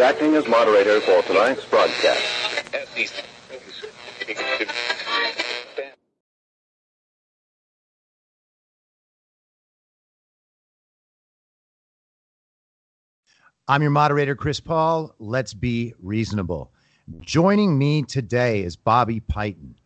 [0.00, 2.22] Acting as moderator for tonight's broadcast.
[13.66, 15.14] I'm your moderator, Chris Paul.
[15.18, 16.70] Let's be reasonable.
[17.20, 19.76] Joining me today is Bobby Piton.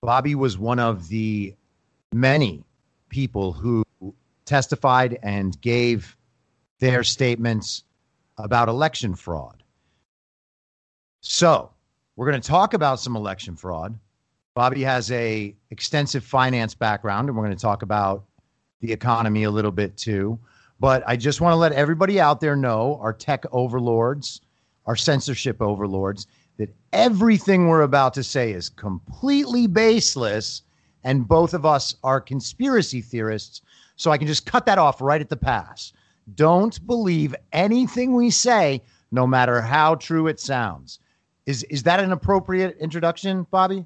[0.00, 1.56] Bobby was one of the
[2.12, 2.62] many
[3.08, 3.84] people who
[4.44, 6.16] testified and gave
[6.78, 7.82] their statements
[8.38, 9.64] about election fraud.
[11.20, 11.72] So,
[12.14, 13.98] we're going to talk about some election fraud.
[14.54, 18.24] Bobby has a extensive finance background and we're going to talk about
[18.80, 20.38] the economy a little bit too.
[20.80, 24.40] But I just want to let everybody out there know, our tech overlords,
[24.86, 26.26] our censorship overlords,
[26.56, 30.62] that everything we're about to say is completely baseless.
[31.04, 33.60] And both of us are conspiracy theorists.
[33.96, 35.92] So I can just cut that off right at the pass.
[36.34, 40.98] Don't believe anything we say, no matter how true it sounds.
[41.44, 43.84] Is, is that an appropriate introduction, Bobby?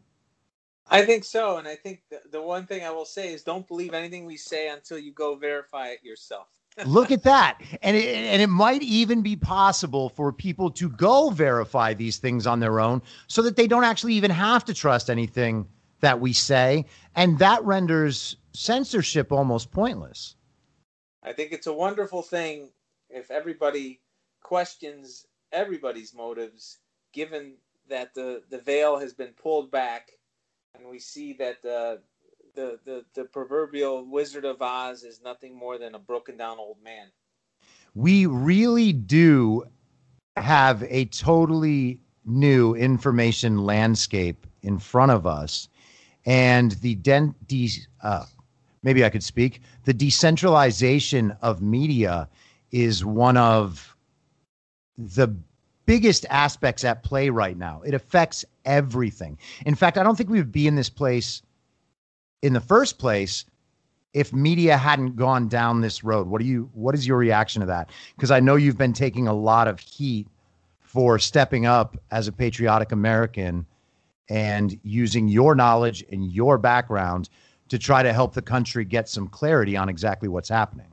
[0.88, 1.56] I think so.
[1.56, 4.36] And I think the, the one thing I will say is don't believe anything we
[4.36, 6.46] say until you go verify it yourself.
[6.84, 7.60] Look at that.
[7.82, 12.46] And it, and it might even be possible for people to go verify these things
[12.46, 15.68] on their own so that they don't actually even have to trust anything
[16.00, 16.84] that we say.
[17.14, 20.34] And that renders censorship almost pointless.
[21.22, 22.70] I think it's a wonderful thing
[23.08, 24.00] if everybody
[24.42, 26.78] questions everybody's motives,
[27.12, 27.54] given
[27.88, 30.10] that the, the veil has been pulled back
[30.74, 31.96] and we see that uh,
[32.54, 36.82] the, the, the proverbial Wizard of Oz is nothing more than a broken down old
[36.82, 37.08] man.
[37.94, 39.64] We really do
[40.36, 45.68] have a totally new information landscape in front of us.
[46.26, 47.70] And the den- de-
[48.02, 48.24] uh,
[48.82, 49.60] maybe I could speak.
[49.84, 52.28] The decentralization of media
[52.70, 53.96] is one of
[54.96, 55.28] the
[55.86, 57.82] biggest aspects at play right now.
[57.84, 59.38] It affects everything.
[59.66, 61.42] In fact, I don't think we would be in this place
[62.44, 63.46] in the first place
[64.12, 66.28] if media hadn't gone down this road.
[66.28, 67.88] What do you what is your reaction to that?
[68.14, 70.28] Because I know you've been taking a lot of heat
[70.78, 73.66] for stepping up as a patriotic American
[74.28, 77.30] and using your knowledge and your background
[77.70, 80.92] to try to help the country get some clarity on exactly what's happening.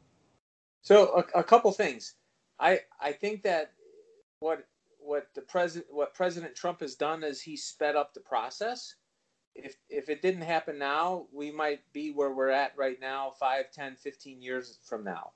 [0.82, 2.16] So a, a couple things.
[2.62, 3.74] I I think that
[4.40, 4.66] what
[5.00, 8.96] what the president what President Trump has done is he sped up the process
[9.56, 13.72] if if it didn't happen now, we might be where we're at right now, 5,
[13.72, 15.32] 10, 15 years from now.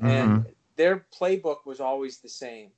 [0.00, 0.10] Mm-hmm.
[0.10, 0.46] And
[0.76, 2.70] their playbook was always the same.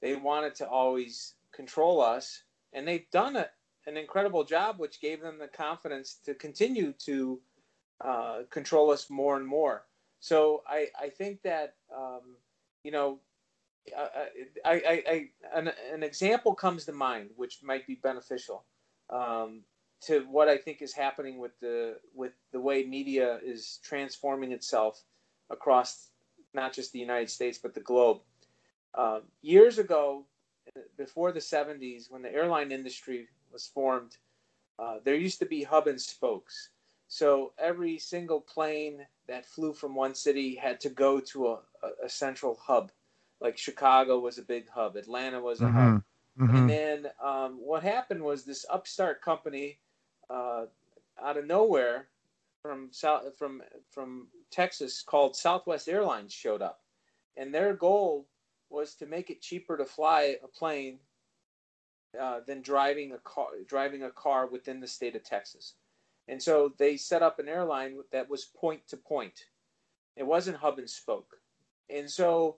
[0.00, 2.42] They wanted to always control us,
[2.72, 3.48] and they've done a,
[3.86, 7.40] an incredible job, which gave them the confidence to continue to
[8.04, 9.84] uh, control us more and more.
[10.20, 12.36] So I, I think that, um,
[12.82, 13.20] you know,
[13.96, 14.06] uh,
[14.64, 18.64] I, I, I, an, an example comes to mind, which might be beneficial.
[19.10, 19.62] Um,
[20.06, 25.02] to what I think is happening with the with the way media is transforming itself
[25.50, 26.08] across
[26.52, 28.20] not just the United States but the globe.
[28.94, 30.24] Um, years ago,
[30.96, 34.16] before the 70s, when the airline industry was formed,
[34.78, 36.70] uh, there used to be hub and spokes.
[37.08, 41.58] So every single plane that flew from one city had to go to a,
[42.04, 42.90] a, central hub.
[43.40, 45.78] Like Chicago was a big hub, Atlanta was a mm-hmm.
[45.78, 46.02] hub.
[46.40, 46.56] Mm-hmm.
[46.56, 49.78] And then um, what happened was this upstart company
[50.30, 50.66] uh,
[51.22, 52.08] out of nowhere
[52.62, 56.80] from South from from Texas called Southwest Airlines showed up,
[57.36, 58.26] and their goal
[58.70, 60.98] was to make it cheaper to fly a plane
[62.20, 65.74] uh, than driving a car driving a car within the state of Texas.
[66.28, 69.44] And so they set up an airline that was point to point.
[70.16, 71.36] It wasn't hub and spoke.
[71.90, 72.56] And so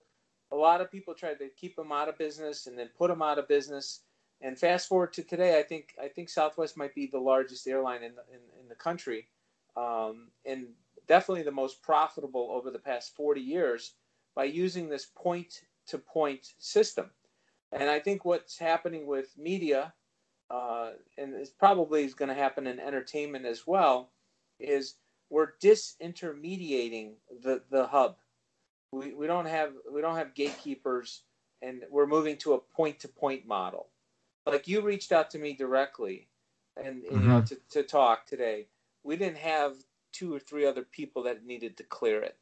[0.53, 3.23] a lot of people tried to keep them out of business and then put them
[3.23, 4.03] out of business.
[4.43, 8.03] And fast forward to today, I think I think Southwest might be the largest airline
[8.03, 9.29] in in, in the country,
[9.77, 10.69] um, and
[11.07, 13.95] definitely the most profitable over the past 40 years
[14.35, 17.11] by using this point to point system.
[17.73, 19.93] And I think what's happening with media,
[20.51, 24.11] uh, and it's probably is going to happen in entertainment as well,
[24.61, 24.95] is
[25.31, 28.17] we're disintermediating the, the hub.
[28.93, 31.23] We, we don't have we don't have gatekeepers,
[31.61, 33.89] and we're moving to a point to point model.
[34.47, 36.29] Like you reached out to me directly,
[36.77, 37.21] and, mm-hmm.
[37.21, 37.55] you know mm-hmm.
[37.71, 38.69] to, to talk today.
[39.03, 39.75] We didn't have
[40.13, 42.37] two or three other people that needed to clear it.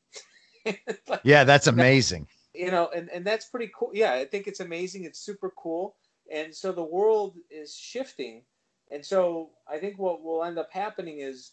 [1.09, 3.91] like, yeah, that's amazing you know, and, and that's pretty cool.
[3.93, 5.05] Yeah, I think it's amazing.
[5.05, 5.97] It's super cool.
[6.33, 8.43] And so the world is shifting.
[8.91, 11.51] And so I think what will end up happening is,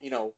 [0.00, 0.34] you know,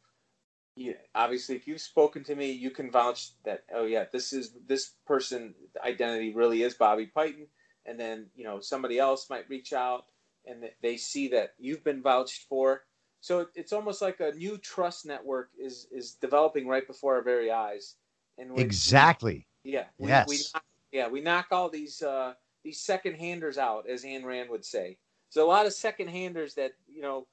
[0.76, 4.52] you, obviously if you've spoken to me, you can vouch that, oh yeah, this is
[4.67, 7.46] this person identity really is Bobby Piton.
[7.86, 10.04] And then, you know, somebody else might reach out
[10.46, 12.82] and they see that you've been vouched for.
[13.20, 17.50] So it's almost like a new trust network is is developing right before our very
[17.50, 17.94] eyes.
[18.38, 19.86] And exactly yeah.
[19.98, 20.28] We, yes.
[20.28, 24.50] We knock, yeah, we knock all these uh, these second handers out, as Ayn Rand
[24.50, 24.98] would say.
[25.28, 27.26] So a lot of second handers that you know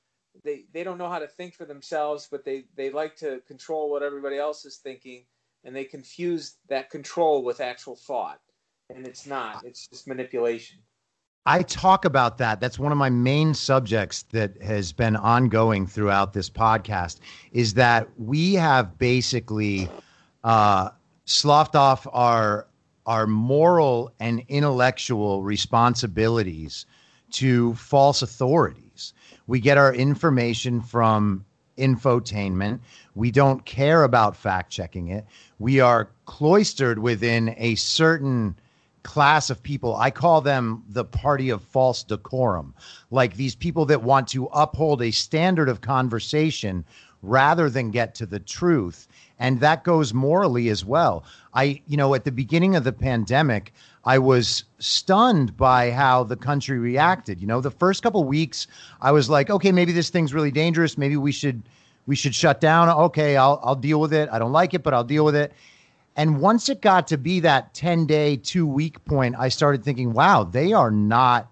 [0.43, 3.89] they they don't know how to think for themselves, but they they like to control
[3.89, 5.25] what everybody else is thinking,
[5.63, 8.41] and they confuse that control with actual thought,
[8.89, 9.63] and it's not.
[9.65, 10.79] It's just manipulation.
[11.45, 12.61] I talk about that.
[12.61, 17.19] That's one of my main subjects that has been ongoing throughout this podcast.
[17.51, 19.89] Is that we have basically
[20.43, 20.89] uh,
[21.25, 22.67] sloughed off our
[23.05, 26.85] our moral and intellectual responsibilities
[27.31, 29.13] to false authorities.
[29.45, 31.43] We get our information from
[31.77, 32.79] infotainment.
[33.15, 35.25] We don't care about fact checking it.
[35.59, 38.55] We are cloistered within a certain
[39.03, 39.95] class of people.
[39.95, 42.73] I call them the party of false decorum.
[43.11, 46.85] Like these people that want to uphold a standard of conversation
[47.21, 49.07] rather than get to the truth
[49.43, 51.25] and that goes morally as well.
[51.53, 53.73] I, you know, at the beginning of the pandemic,
[54.05, 57.41] I was stunned by how the country reacted.
[57.41, 58.67] You know, the first couple weeks,
[59.01, 60.97] I was like, okay, maybe this thing's really dangerous.
[60.97, 61.63] Maybe we should
[62.05, 62.89] we should shut down.
[62.89, 64.29] Okay, I'll I'll deal with it.
[64.31, 65.51] I don't like it, but I'll deal with it.
[66.15, 70.13] And once it got to be that 10 day, two week point, I started thinking,
[70.13, 71.51] wow, they are not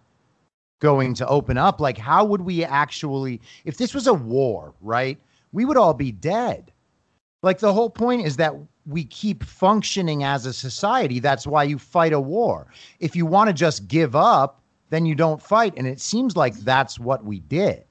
[0.80, 1.80] going to open up.
[1.80, 5.18] Like, how would we actually, if this was a war, right?
[5.52, 6.72] We would all be dead.
[7.44, 8.54] Like the whole point is that
[8.85, 11.19] we keep functioning as a society.
[11.19, 12.68] That's why you fight a war.
[13.00, 15.74] If you want to just give up, then you don't fight.
[15.78, 17.83] And it seems like that's what we did.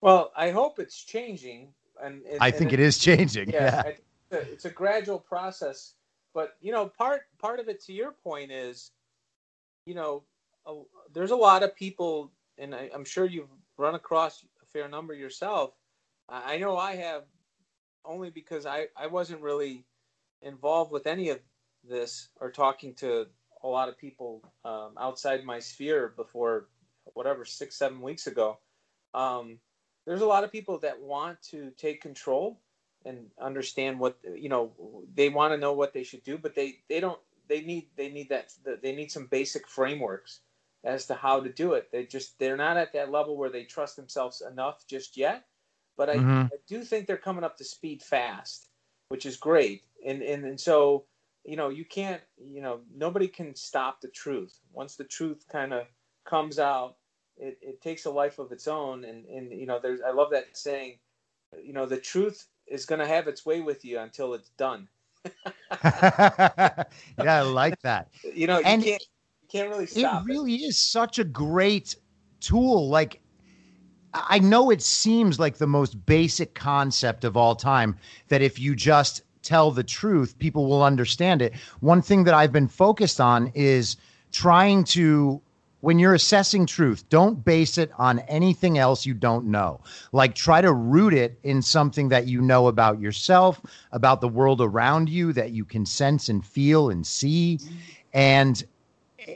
[0.00, 1.72] Well, I hope it's changing.
[2.02, 3.50] And, and I think and it, it is changing.
[3.50, 3.82] Yeah, yeah.
[3.86, 4.00] It's,
[4.34, 5.94] a, it's a gradual process.
[6.34, 8.90] But you know, part part of it, to your point, is
[9.86, 10.24] you know,
[10.66, 10.74] a,
[11.12, 13.48] there's a lot of people, and I, I'm sure you've
[13.78, 15.72] run across a fair number yourself.
[16.28, 17.24] I know I have
[18.04, 19.84] only because I, I wasn't really
[20.42, 21.40] involved with any of
[21.88, 23.26] this or talking to
[23.62, 26.68] a lot of people um, outside my sphere before
[27.12, 28.58] whatever six seven weeks ago
[29.14, 29.58] um,
[30.06, 32.60] there's a lot of people that want to take control
[33.04, 34.72] and understand what you know
[35.14, 37.18] they want to know what they should do but they they don't
[37.48, 38.50] they need they need that
[38.82, 40.40] they need some basic frameworks
[40.84, 43.64] as to how to do it they just they're not at that level where they
[43.64, 45.44] trust themselves enough just yet
[45.96, 46.42] but I, mm-hmm.
[46.44, 48.68] I do think they're coming up to speed fast,
[49.08, 49.84] which is great.
[50.06, 51.04] And, and and so
[51.44, 54.58] you know you can't you know nobody can stop the truth.
[54.72, 55.86] Once the truth kind of
[56.24, 56.96] comes out,
[57.36, 59.04] it, it takes a life of its own.
[59.04, 60.98] And and you know there's I love that saying,
[61.62, 64.88] you know the truth is going to have its way with you until it's done.
[65.84, 66.84] yeah,
[67.18, 68.08] I like that.
[68.34, 69.02] You know, you and can't,
[69.42, 70.22] you can't really stop.
[70.22, 70.68] It really it.
[70.68, 71.96] is such a great
[72.40, 72.88] tool.
[72.88, 73.20] Like
[74.14, 77.96] I know it seems like the most basic concept of all time
[78.28, 81.54] that if you just tell the truth, people will understand it.
[81.80, 83.96] One thing that I've been focused on is
[84.30, 85.42] trying to
[85.84, 89.82] when you're assessing truth, don't base it on anything else you don't know.
[90.12, 93.60] Like try to root it in something that you know about yourself,
[93.92, 97.60] about the world around you that you can sense and feel and see
[98.14, 98.64] and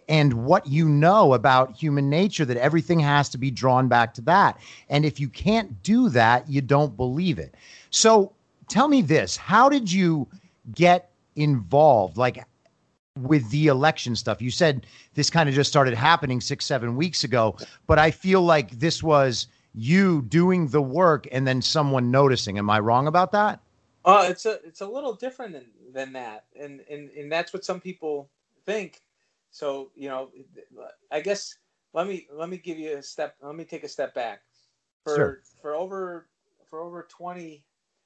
[0.09, 4.23] and what you know about human nature that everything has to be drawn back to
[4.23, 4.59] that.
[4.88, 7.57] And if you can't do that, you don't believe it.
[7.90, 8.33] So
[8.69, 10.26] tell me this, how did you
[10.75, 12.17] get involved?
[12.17, 12.43] Like
[13.22, 14.40] with the election stuff.
[14.40, 17.56] You said this kind of just started happening six, seven weeks ago,
[17.87, 22.58] but I feel like this was you doing the work and then someone noticing.
[22.58, 23.60] Am I wrong about that?
[24.04, 27.64] Uh, it's a it's a little different than, than that, and, and and that's what
[27.64, 28.30] some people
[28.64, 29.02] think.
[29.50, 30.30] So you know,
[31.10, 31.56] I guess
[31.92, 33.34] let me let me give you a step.
[33.42, 34.42] Let me take a step back.
[35.04, 35.40] For sure.
[35.60, 36.26] for over
[36.70, 37.64] for over twenty,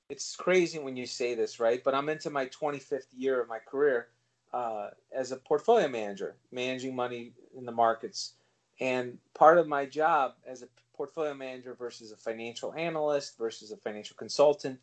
[0.08, 1.82] it's crazy when you say this, right?
[1.82, 4.08] But I'm into my 25th year of my career
[4.52, 8.34] uh, as a portfolio manager, managing money in the markets.
[8.80, 13.76] And part of my job as a portfolio manager versus a financial analyst versus a
[13.76, 14.78] financial consultant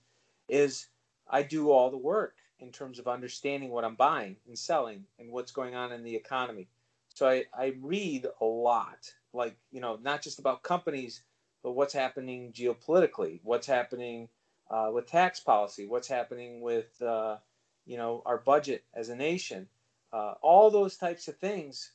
[0.48, 0.88] is
[1.30, 5.32] I do all the work in terms of understanding what I'm buying and selling and
[5.32, 6.68] what's going on in the economy.
[7.14, 11.22] So I, I read a lot, like, you know, not just about companies,
[11.64, 14.30] but what's happening geopolitically, what's happening
[14.70, 17.38] uh, with tax policy, what's happening with uh,
[17.86, 19.68] you know, our budget as a nation.
[20.12, 21.92] Uh, all those types of things,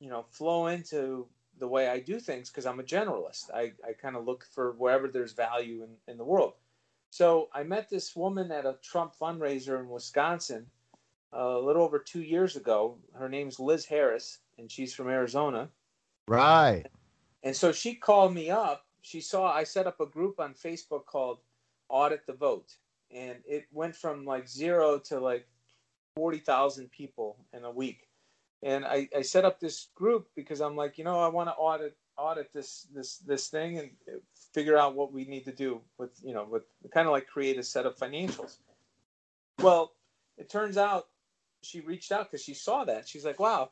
[0.00, 1.26] you know, flow into
[1.58, 3.52] the way I do things because I'm a generalist.
[3.52, 6.54] I, I kind of look for wherever there's value in, in the world.
[7.10, 10.66] So I met this woman at a Trump fundraiser in Wisconsin
[11.34, 12.98] uh, a little over two years ago.
[13.14, 15.68] Her name's Liz Harris, and she's from Arizona.
[16.26, 16.84] Right.
[17.42, 18.84] And so she called me up.
[19.02, 21.38] She saw I set up a group on Facebook called
[21.88, 22.74] Audit the Vote
[23.14, 25.46] and it went from like zero to like
[26.16, 28.08] 40,000 people in a week.
[28.62, 31.54] And I, I set up this group because I'm like, you know, I want to
[31.54, 33.90] audit audit this this this thing and
[34.52, 37.58] figure out what we need to do with you know with kind of like create
[37.58, 38.56] a set of financials.
[39.60, 39.92] Well,
[40.36, 41.06] it turns out
[41.62, 43.08] she reached out because she saw that.
[43.08, 43.70] She's like, wow,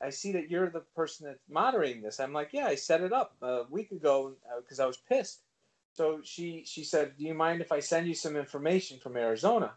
[0.00, 2.20] I see that you're the person that's moderating this.
[2.20, 5.42] I'm like, yeah, I set it up a week ago because uh, I was pissed.
[5.94, 9.74] So she she said, "Do you mind if I send you some information from Arizona?"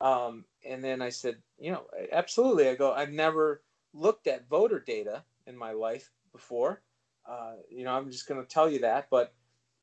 [0.00, 3.62] Um, and then I said, "You know, absolutely." I go, "I've never
[3.92, 6.82] looked at voter data in my life before.
[7.26, 9.34] Uh, you know, I'm just going to tell you that, but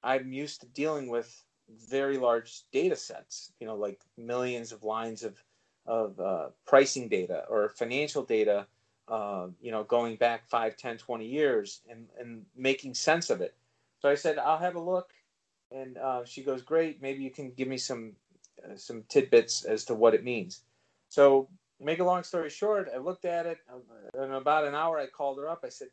[0.04, 3.52] I'm used to dealing with very large data sets.
[3.60, 5.44] You know, like millions of lines of
[5.86, 8.68] of uh, pricing data or financial data."
[9.08, 13.54] Uh, you know, going back 5, 10, 20 years and, and making sense of it.
[14.00, 15.12] So I said, I'll have a look
[15.72, 18.14] and uh, she goes, "Great, maybe you can give me some
[18.64, 20.62] uh, some tidbits as to what it means."
[21.10, 21.50] So,
[21.80, 23.60] make a long story short, I looked at it.
[23.70, 25.62] Uh, in about an hour, I called her up.
[25.64, 25.90] I said,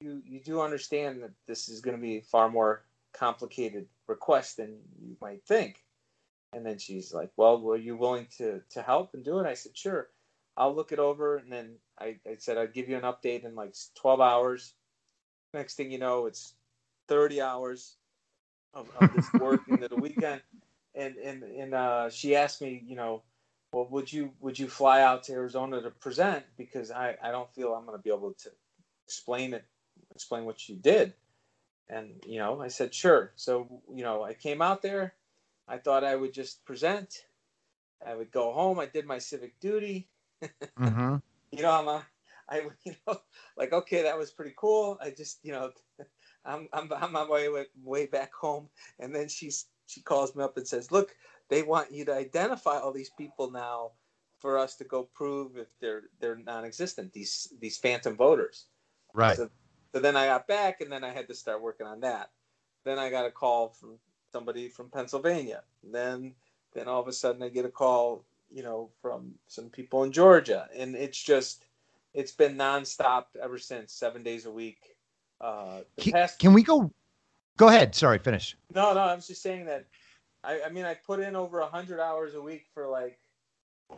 [0.00, 4.78] "You you do understand that this is going to be far more complicated request than
[5.00, 5.84] you might think."
[6.52, 9.54] And then she's like, "Well, were you willing to to help and do it?" I
[9.54, 10.08] said, "Sure."
[10.56, 13.54] I'll look it over, and then I, I said I'd give you an update in
[13.54, 14.74] like 12 hours.
[15.54, 16.54] Next thing you know, it's
[17.06, 17.97] 30 hours
[18.74, 20.42] of, of this work into the weekend.
[20.94, 23.22] And and and uh, she asked me, you know,
[23.72, 26.44] well, would you would you fly out to Arizona to present?
[26.56, 28.50] Because I I don't feel I'm going to be able to
[29.06, 29.64] explain it,
[30.14, 31.12] explain what you did.
[31.88, 33.32] And you know, I said sure.
[33.36, 35.14] So you know, I came out there.
[35.68, 37.24] I thought I would just present.
[38.04, 38.78] I would go home.
[38.78, 40.08] I did my civic duty.
[40.78, 41.16] mm-hmm.
[41.50, 42.06] You know, I'm a,
[42.48, 43.20] I you know,
[43.56, 44.98] like okay, that was pretty cool.
[45.00, 45.70] I just you know
[46.44, 47.48] I'm I'm on my way
[47.82, 48.68] way back home,
[48.98, 51.14] and then she's she calls me up and says, "Look,
[51.48, 53.92] they want you to identify all these people now
[54.38, 57.12] for us to go prove if they're they're non-existent.
[57.12, 58.66] These these phantom voters."
[59.14, 59.36] Right.
[59.36, 59.50] So,
[59.92, 62.30] so then I got back, and then I had to start working on that.
[62.84, 63.98] Then I got a call from
[64.32, 65.62] somebody from Pennsylvania.
[65.82, 66.34] Then
[66.74, 70.12] then all of a sudden I get a call, you know, from some people in
[70.12, 71.64] Georgia, and it's just
[72.14, 74.97] it's been nonstop ever since, seven days a week
[75.40, 76.38] uh, can, past...
[76.38, 76.90] can we go?
[77.56, 77.94] Go ahead.
[77.94, 78.56] Sorry, finish.
[78.74, 79.00] No, no.
[79.00, 79.86] I was just saying that.
[80.44, 83.18] I, I mean, I put in over a hundred hours a week for like.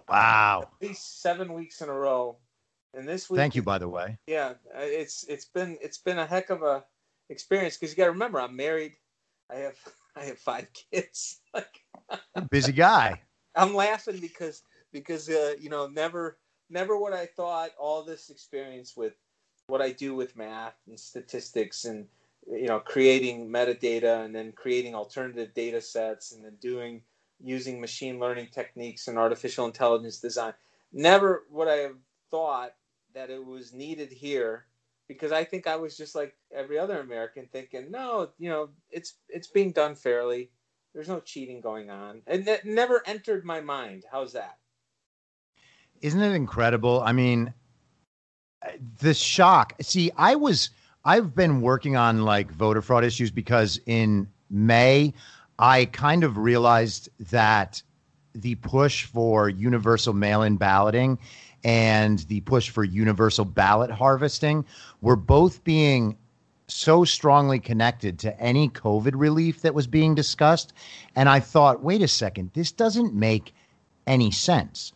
[0.09, 0.71] Wow.
[0.81, 2.37] At least seven weeks in a row,
[2.95, 3.39] and this week.
[3.39, 4.17] Thank you, by the way.
[4.27, 6.85] Yeah, it's it's been it's been a heck of a
[7.29, 8.93] experience because you got to remember I'm married.
[9.51, 9.77] I have
[10.17, 11.41] I have five kids.
[11.55, 11.81] like
[12.51, 13.21] busy guy.
[13.55, 18.97] I'm laughing because because uh, you know never never what I thought all this experience
[18.97, 19.15] with
[19.71, 22.07] what I do with math and statistics and
[22.51, 27.03] you know creating metadata and then creating alternative data sets and then doing
[27.43, 30.53] using machine learning techniques and artificial intelligence design.
[30.93, 31.97] Never would i have
[32.31, 32.73] thought
[33.15, 34.67] that it was needed here
[35.09, 39.15] because i think i was just like every other american thinking no you know it's
[39.29, 40.51] it's being done fairly.
[40.95, 42.23] There's no cheating going on.
[42.27, 44.05] And it never entered my mind.
[44.11, 44.59] How's that?
[46.01, 47.03] Isn't it incredible?
[47.05, 47.55] I mean
[49.01, 50.71] the shock see i was
[51.05, 55.15] I've been working on like voter fraud issues because in May,
[55.59, 57.83] I kind of realized that
[58.35, 61.19] the push for universal mail in balloting
[61.65, 64.65] and the push for universal ballot harvesting
[65.01, 66.17] were both being
[66.69, 70.73] so strongly connected to any COVID relief that was being discussed.
[71.17, 73.53] And I thought, wait a second, this doesn't make
[74.07, 74.93] any sense.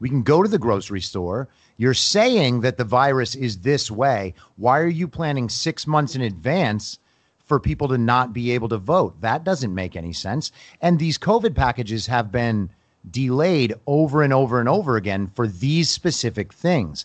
[0.00, 4.34] We can go to the grocery store you're saying that the virus is this way.
[4.56, 6.98] Why are you planning six months in advance
[7.44, 9.20] for people to not be able to vote?
[9.20, 10.52] That doesn't make any sense.
[10.80, 12.70] And these COVID packages have been
[13.10, 17.04] delayed over and over and over again for these specific things.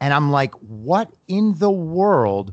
[0.00, 2.52] And I'm like, what in the world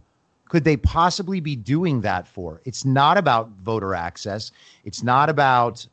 [0.50, 2.62] could they possibly be doing that for?
[2.66, 4.52] It's not about voter access.
[4.86, 5.86] It's not about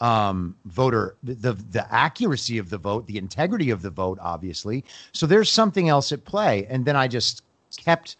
[0.00, 4.84] um, voter the the accuracy of the vote, the integrity of the vote, obviously.
[5.12, 7.42] So there's something else at play, and then I just
[7.76, 8.16] kept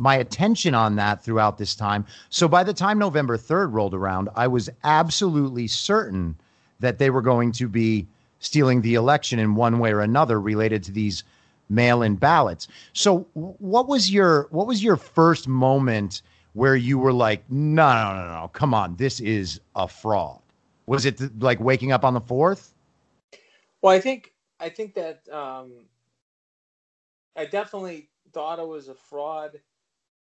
[0.00, 2.04] my attention on that throughout this time.
[2.28, 6.34] So by the time November 3rd rolled around, I was absolutely certain
[6.80, 8.08] that they were going to be
[8.40, 11.22] stealing the election in one way or another related to these
[11.68, 12.66] mail-in ballots.
[12.92, 16.22] So what was your what was your first moment
[16.54, 20.41] where you were like, no, no, no, no, come on, this is a fraud?
[20.86, 22.74] Was it like waking up on the fourth?
[23.80, 25.86] Well, I think I think that um,
[27.36, 29.60] I definitely thought it was a fraud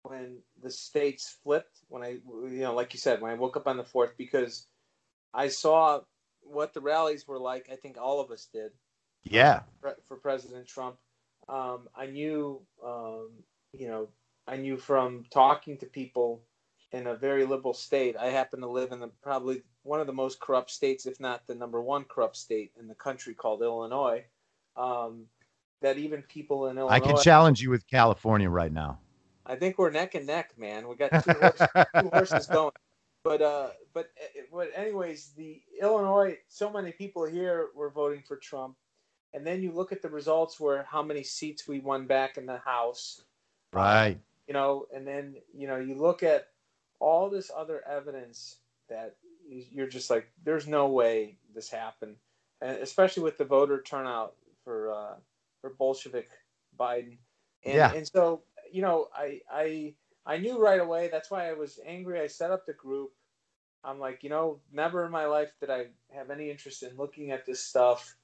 [0.03, 1.79] when the states flipped.
[1.89, 4.67] When I, you know, like you said, when I woke up on the fourth, because
[5.33, 6.01] I saw
[6.41, 7.69] what the rallies were like.
[7.71, 8.71] I think all of us did.
[9.23, 9.61] Yeah.
[9.81, 10.97] For, for President Trump,
[11.47, 13.29] um, I knew, um,
[13.73, 14.09] you know,
[14.47, 16.41] I knew from talking to people
[16.93, 18.15] in a very liberal state.
[18.15, 21.45] I happen to live in the probably one of the most corrupt states, if not
[21.47, 24.23] the number one corrupt state in the country, called Illinois.
[24.77, 25.25] Um,
[25.81, 26.95] that even people in Illinois.
[26.95, 28.99] I can challenge you with California right now.
[29.45, 30.87] I think we're neck and neck, man.
[30.87, 31.67] We got two horses,
[31.99, 32.71] two horses going.
[33.23, 36.37] But uh, but uh, but anyways, the Illinois.
[36.47, 38.77] So many people here were voting for Trump,
[39.33, 42.45] and then you look at the results where how many seats we won back in
[42.45, 43.21] the House.
[43.73, 44.19] Right.
[44.47, 46.49] you know, and then you know you look at
[47.03, 48.57] all this other evidence
[48.89, 49.15] that
[49.47, 52.15] you're just like, there's no way this happened,
[52.61, 55.15] and especially with the voter turnout for uh,
[55.61, 56.29] for Bolshevik
[56.79, 57.17] Biden,
[57.65, 57.93] and, yeah.
[57.93, 59.93] and so you know, I I
[60.25, 61.09] I knew right away.
[61.11, 62.19] That's why I was angry.
[62.19, 63.11] I set up the group.
[63.83, 67.31] I'm like, you know, never in my life did I have any interest in looking
[67.31, 68.15] at this stuff.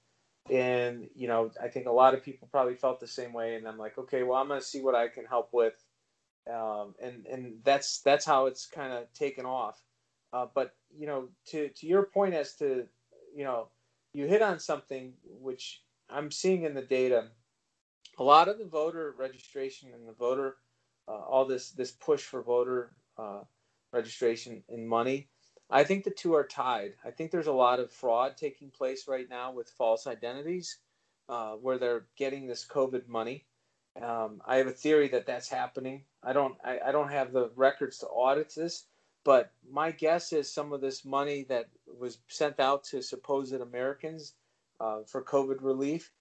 [0.50, 3.56] And, you know, I think a lot of people probably felt the same way.
[3.56, 5.74] And I'm like, okay, well, I'm going to see what I can help with.
[6.50, 9.82] Um, and, and that's, that's how it's kind of taken off.
[10.32, 12.88] Uh, but you know, to to your point as to
[13.36, 13.68] you know,
[14.14, 17.30] you hit on something which I'm seeing in the data.
[18.18, 20.58] A lot of the voter registration and the voter,
[21.08, 23.42] uh, all this this push for voter uh,
[23.92, 25.30] registration and money.
[25.72, 26.94] I think the two are tied.
[27.06, 30.80] I think there's a lot of fraud taking place right now with false identities,
[31.28, 33.46] uh, where they're getting this COVID money.
[34.02, 36.04] Um, I have a theory that that's happening.
[36.23, 36.56] I don't.
[36.63, 38.86] I, I don't have the records to audit this,
[39.23, 44.34] but my guess is some of this money that was sent out to supposed Americans
[44.80, 46.12] uh, for COVID relief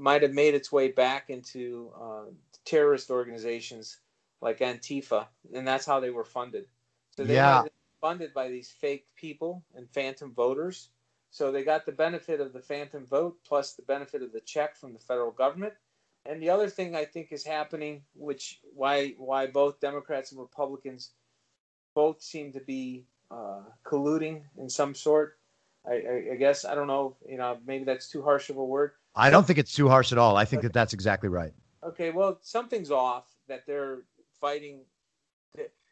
[0.00, 2.24] might have made its way back into uh,
[2.64, 3.98] terrorist organizations
[4.40, 6.66] like Antifa, and that's how they were funded.
[7.16, 7.62] So they yeah.
[7.62, 10.90] were funded by these fake people and phantom voters.
[11.30, 14.76] So they got the benefit of the phantom vote plus the benefit of the check
[14.76, 15.74] from the federal government.
[16.28, 21.12] And the other thing I think is happening, which why why both Democrats and Republicans
[21.94, 25.38] both seem to be uh, colluding in some sort.
[25.86, 27.16] I, I, I, guess I don't know.
[27.28, 28.92] You know, maybe that's too harsh of a word.
[29.14, 30.36] I don't think it's too harsh at all.
[30.36, 30.68] I think okay.
[30.68, 31.52] that that's exactly right.
[31.84, 34.00] Okay, well, something's off that they're
[34.40, 34.80] fighting.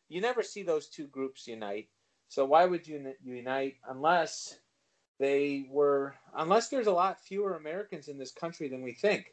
[0.09, 1.89] You never see those two groups unite.
[2.29, 4.59] So why would you unite unless
[5.19, 9.33] they were unless there's a lot fewer Americans in this country than we think.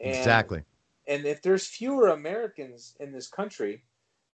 [0.00, 0.62] And, exactly.
[1.06, 3.84] And if there's fewer Americans in this country,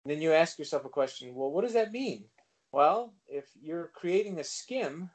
[0.04, 2.24] then you ask yourself a question well, what does that mean?
[2.72, 5.10] Well, if you're creating a skim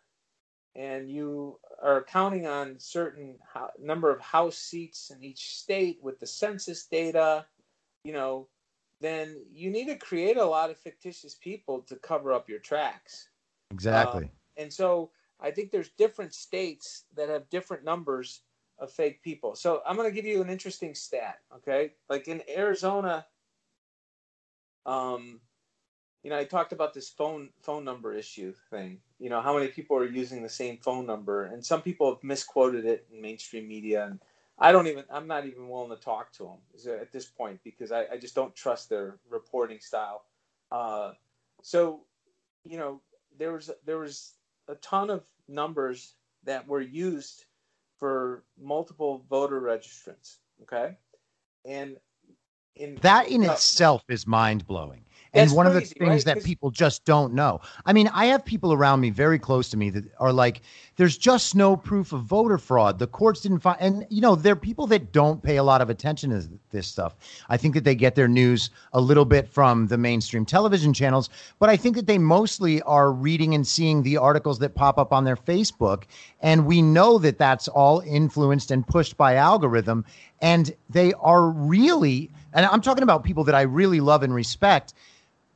[0.76, 6.20] and you are counting on certain ho- number of house seats in each state with
[6.20, 7.46] the census data,
[8.04, 8.48] you know,
[9.00, 13.30] then you need to create a lot of fictitious people to cover up your tracks.
[13.72, 14.26] Exactly.
[14.26, 18.42] Uh, and so I think there's different states that have different numbers
[18.80, 19.56] of fake people.
[19.56, 21.40] So I'm going to give you an interesting stat.
[21.58, 23.26] Okay, like in Arizona,
[24.86, 25.40] um,
[26.24, 29.00] you know, I talked about this phone phone number issue thing.
[29.20, 32.24] You know, how many people are using the same phone number, and some people have
[32.24, 34.20] misquoted it in mainstream media, and
[34.60, 37.92] I don't even, I'm not even willing to talk to them at this point because
[37.92, 40.26] I, I just don't trust their reporting style.
[40.72, 41.14] Uh,
[41.62, 42.02] so,
[42.64, 43.02] you know,
[43.38, 44.34] there was there was
[44.68, 47.46] a ton of numbers that were used
[48.04, 50.40] for multiple voter registrants.
[50.64, 50.98] Okay,
[51.64, 51.96] and
[52.76, 56.36] in that in uh, itself is mind blowing and one crazy, of the things right?
[56.36, 57.62] that people just don't know.
[57.86, 60.62] I mean, I have people around me very close to me that are like,
[60.96, 63.00] there's just no proof of voter fraud.
[63.00, 65.82] The courts didn't find, and you know, there are people that don't pay a lot
[65.82, 67.16] of attention to this stuff.
[67.50, 71.30] I think that they get their news a little bit from the mainstream television channels,
[71.58, 75.12] but I think that they mostly are reading and seeing the articles that pop up
[75.12, 76.04] on their Facebook.
[76.42, 80.06] And we know that that's all influenced and pushed by algorithm.
[80.44, 84.94] And they are really, and I'm talking about people that I really love and respect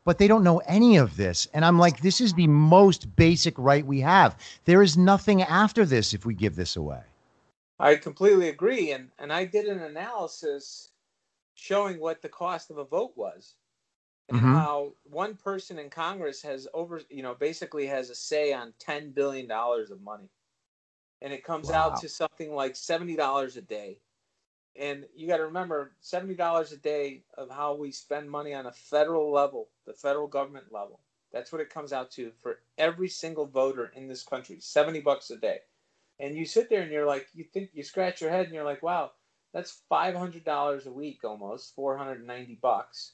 [0.07, 1.49] but they don't know any of this.
[1.53, 4.37] And I'm like, this is the most basic right we have.
[4.63, 7.01] There is nothing after this if we give this away.
[7.77, 8.93] I completely agree.
[8.93, 10.91] And, and I did an analysis
[11.55, 13.55] showing what the cost of a vote was
[14.29, 14.53] and mm-hmm.
[14.53, 19.13] how one person in Congress has over, you know, basically has a say on $10
[19.13, 20.29] billion of money.
[21.21, 21.89] And it comes wow.
[21.89, 23.97] out to something like $70 a day
[24.79, 28.71] and you got to remember $70 a day of how we spend money on a
[28.71, 30.99] federal level, the federal government level.
[31.33, 35.29] That's what it comes out to for every single voter in this country 70 bucks
[35.29, 35.59] a day.
[36.19, 38.63] And you sit there and you're like, you think, you scratch your head and you're
[38.63, 39.11] like, wow,
[39.53, 43.13] that's $500 a week almost, 490 bucks.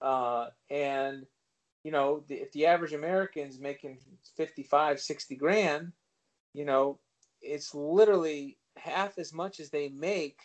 [0.00, 1.26] Uh, and,
[1.84, 3.98] you know, the, if the average American's making
[4.36, 5.92] 55, 60 grand,
[6.52, 6.98] you know,
[7.40, 10.38] it's literally half as much as they make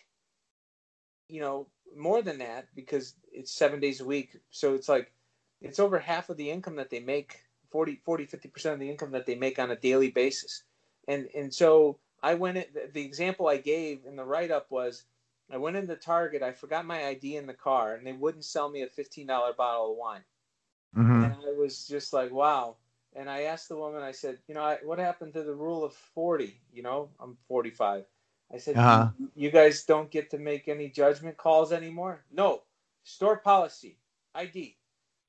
[1.30, 4.38] you know, more than that because it's seven days a week.
[4.50, 5.12] So it's like,
[5.62, 7.40] it's over half of the income that they make
[7.72, 10.64] 40, 40, 50% of the income that they make on a daily basis.
[11.08, 15.04] And, and so I went, in, the example I gave in the write up was
[15.52, 18.70] I went into Target, I forgot my ID in the car, and they wouldn't sell
[18.70, 20.24] me a $15 bottle of wine.
[20.96, 21.24] Mm-hmm.
[21.24, 22.76] And I was just like, wow.
[23.16, 25.84] And I asked the woman, I said, you know, I, what happened to the rule
[25.84, 26.60] of 40?
[26.72, 28.06] You know, I'm 45.
[28.54, 29.10] I said, uh-huh.
[29.36, 32.24] you guys don't get to make any judgment calls anymore?
[32.32, 32.64] No,
[33.04, 33.98] store policy,
[34.34, 34.76] ID.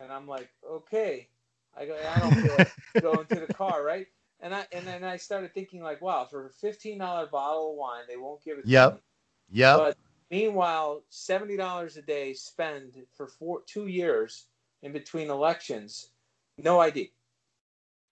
[0.00, 1.28] And I'm like, okay.
[1.76, 4.06] I go, I don't feel like going to the car, right?
[4.40, 7.76] And I and then I started thinking like, wow, for a fifteen dollar bottle of
[7.76, 8.66] wine, they won't give it.
[8.66, 8.94] Yep.
[8.94, 9.00] Me.
[9.52, 9.76] Yep.
[9.76, 9.96] But
[10.30, 14.46] meanwhile, seventy dollars a day spend for four two years
[14.82, 16.08] in between elections,
[16.56, 17.12] no ID.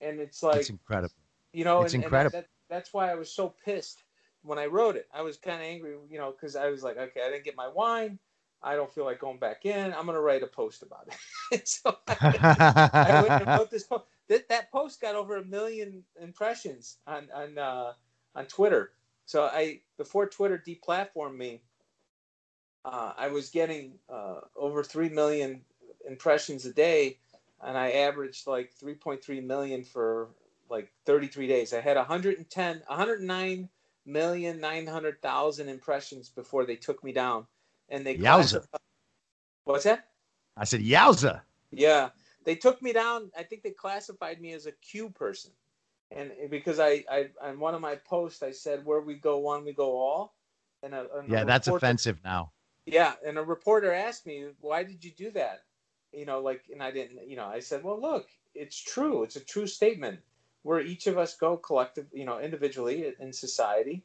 [0.03, 1.15] And it's like it's incredible.
[1.55, 2.37] You know, it's and, incredible.
[2.37, 4.03] And that, that's why I was so pissed
[4.49, 5.07] when I wrote it.
[5.13, 7.57] I was kind of angry, you know, because I was like, okay, I didn't get
[7.57, 8.19] my wine.
[8.63, 9.93] I don't feel like going back in.
[9.93, 11.09] I'm gonna write a post about
[11.53, 11.69] it.
[11.69, 14.05] so I, I went and wrote this post.
[14.29, 17.93] That, that post got over a million impressions on on uh,
[18.35, 18.91] on Twitter.
[19.27, 21.63] So I before Twitter deplatformed me,
[22.85, 25.61] uh, I was getting uh, over three million
[26.09, 27.19] impressions a day,
[27.63, 30.31] and I averaged like 3.3 million for
[30.69, 31.73] like 33 days.
[31.73, 33.69] I had 110, 109
[34.09, 37.47] million nine hundred thousand impressions before they took me down,
[37.89, 38.65] and they yowza.
[39.65, 40.09] What's that?
[40.57, 41.43] I said yowza.
[41.71, 42.09] Yeah,
[42.45, 43.31] they took me down.
[43.39, 45.53] I think they classified me as a Q person,
[46.11, 49.65] and because I, I on one of my posts I said where we go one
[49.65, 50.35] we go all,
[50.83, 52.53] and, a, and yeah, that's reporter, offensive now.
[52.87, 55.65] Yeah, and a reporter asked me why did you do that,
[56.13, 59.37] you know, like, and I didn't, you know, I said, well, look, it's true, it's
[59.37, 60.21] a true statement
[60.69, 64.05] where each of us go collective, you know, individually in society.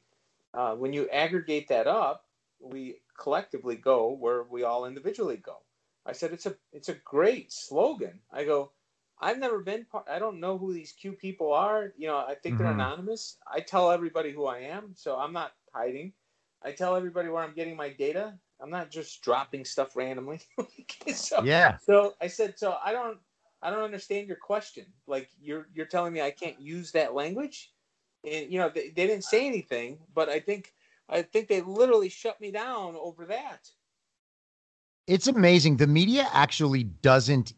[0.54, 2.24] Uh, when you aggregate that up,
[2.62, 5.58] we collectively go where we all individually go.
[6.06, 8.18] I said it's a it's a great slogan.
[8.32, 8.72] I go,
[9.20, 10.06] I've never been part.
[10.10, 11.92] I don't know who these Q people are.
[11.98, 12.64] You know, I think mm-hmm.
[12.64, 13.36] they're anonymous.
[13.46, 16.14] I tell everybody who I am, so I'm not hiding.
[16.64, 18.36] I tell everybody where I'm getting my data.
[18.62, 20.40] I'm not just dropping stuff randomly.
[21.14, 21.76] so, yeah.
[21.86, 23.18] So I said, so I don't
[23.64, 24.86] I don't understand your question.
[25.08, 27.72] Like you're you're telling me I can't use that language,
[28.30, 30.74] and you know they, they didn't say anything, but I think
[31.10, 33.70] I think they literally shut me down over that.
[35.08, 35.78] It's amazing.
[35.78, 37.54] The media actually doesn't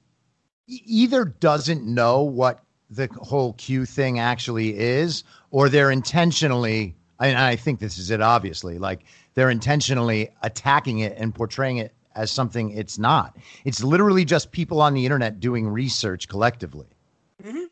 [0.67, 6.95] either doesn't know what the whole Q thing actually is, or they're intentionally.
[7.17, 8.21] I, I think this is it.
[8.21, 13.37] Obviously, like they're intentionally attacking it and portraying it as something it's not.
[13.65, 16.87] It's literally just people on the internet doing research collectively
[17.43, 17.67] Mhm.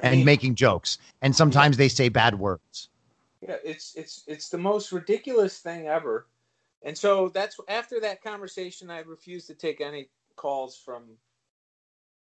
[0.00, 0.98] and mean- making jokes.
[1.22, 2.88] And sometimes they say bad words.
[3.40, 6.26] Yeah, it's it's it's the most ridiculous thing ever.
[6.82, 11.16] And so that's after that conversation, I refused to take any calls from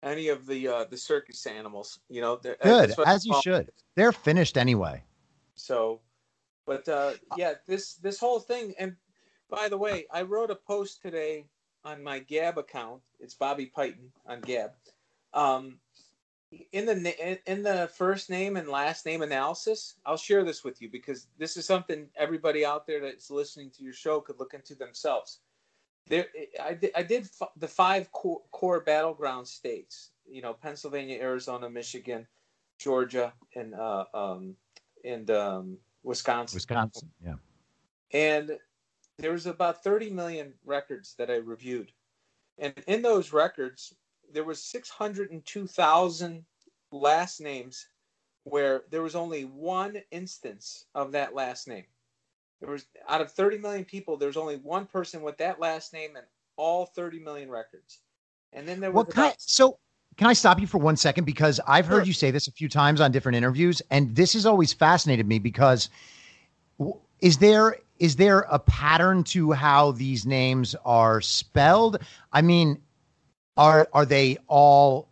[0.03, 2.01] any of the uh, the circus animals.
[2.09, 3.67] You know, They're- Good, I as you should.
[3.69, 3.75] them.
[3.95, 5.03] They're finished anyway.
[5.55, 6.01] So,
[6.67, 8.75] but uh, yeah, this this whole thing.
[8.79, 8.97] And
[9.51, 11.47] by the way, I wrote a post today
[11.85, 13.01] on my Gab account.
[13.21, 14.73] It's Bobby Piton on Gab.
[15.35, 15.79] Um,
[16.73, 20.89] in the in the first name and last name analysis, I'll share this with you
[20.89, 24.75] because this is something everybody out there that's listening to your show could look into
[24.75, 25.41] themselves.
[26.09, 26.27] There,
[26.63, 30.11] I did, I did f- the five core, core battleground states.
[30.29, 32.27] You know, Pennsylvania, Arizona, Michigan,
[32.79, 34.55] Georgia, and uh, um,
[35.05, 36.57] and um, Wisconsin.
[36.57, 37.11] Wisconsin.
[37.25, 37.35] Yeah.
[38.13, 38.59] And
[39.19, 41.93] there was about 30 million records that I reviewed.
[42.59, 43.95] And in those records,
[44.33, 46.45] there was 602,000
[46.93, 47.87] last names
[48.45, 51.85] where there was only one instance of that last name.
[52.61, 56.17] There was out of 30 million people, there's only one person with that last name
[56.17, 56.23] in
[56.57, 58.01] all 30 million records.
[58.53, 59.27] And then there was What kind?
[59.29, 59.79] about- So,
[60.17, 62.07] can I stop you for one second because I've heard Sure.
[62.07, 65.39] you say this a few times on different interviews, and this has always fascinated me
[65.39, 65.91] because
[67.21, 71.99] is there is there a pattern to how these names are spelled?
[72.33, 72.81] I mean,
[73.57, 75.09] are are they all?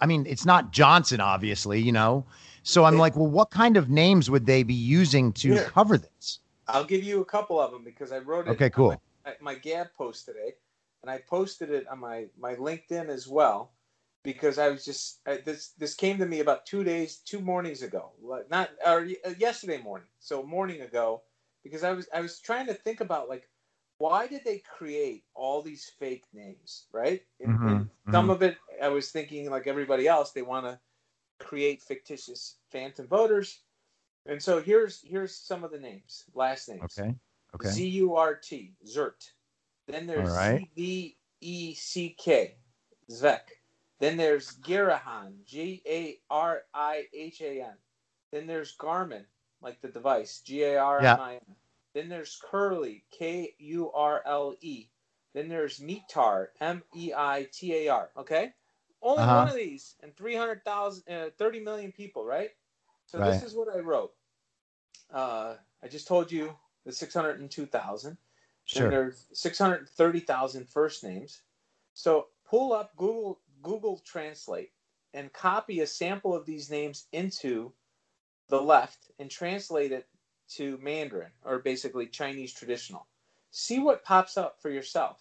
[0.00, 2.24] I mean, it's not Johnson, obviously, you know.
[2.62, 5.64] So I'm like, well, what kind of names would they be using to Yeah.
[5.64, 6.40] cover this?
[6.68, 8.50] I'll give you a couple of them because I wrote it.
[8.50, 9.00] Okay, cool.
[9.24, 10.54] My, my Gab post today,
[11.02, 13.72] and I posted it on my my LinkedIn as well
[14.22, 17.82] because I was just I, this this came to me about two days, two mornings
[17.82, 18.12] ago,
[18.50, 21.22] not or uh, yesterday morning, so morning ago,
[21.64, 23.48] because I was I was trying to think about like
[23.98, 27.22] why did they create all these fake names, right?
[27.40, 30.80] And, and Mhm, some of it, I was thinking like everybody else, they want to
[31.40, 33.64] create fictitious phantom voters.
[34.26, 37.04] And so here's here's some of the names, last names.
[37.04, 37.16] Okay.
[37.54, 37.74] Okay.
[37.74, 39.32] Z U R T, Zert.
[39.86, 40.62] Then there's right.
[40.64, 42.58] C V E C K,
[43.10, 43.40] Zvek.
[44.00, 47.78] Then there's Garahan, G A R I H A N.
[48.32, 49.26] Then there's Garmin,
[49.62, 51.56] like the device, G A R M I N.
[51.94, 54.90] Then there's Curly, K U R L E.
[55.34, 58.10] Then there's Meetar, M E I T A R.
[58.16, 58.54] Okay?
[59.02, 59.28] Only Uh-huh.
[59.28, 62.50] one of these and 300,000, uh, 30 million people, right?
[63.06, 63.22] So Right.
[63.22, 64.14] this is what I wrote.
[65.10, 68.18] Uh, I just told you the 602,000.
[68.64, 68.86] Sure.
[68.86, 71.42] Then there's 630,000 first names.
[71.94, 74.72] So pull up Google Google Translate
[75.12, 77.74] and copy a sample of these names into
[78.50, 80.06] the left and translate it
[80.50, 83.06] to Mandarin or basically Chinese traditional.
[83.50, 85.20] See what pops up for yourself.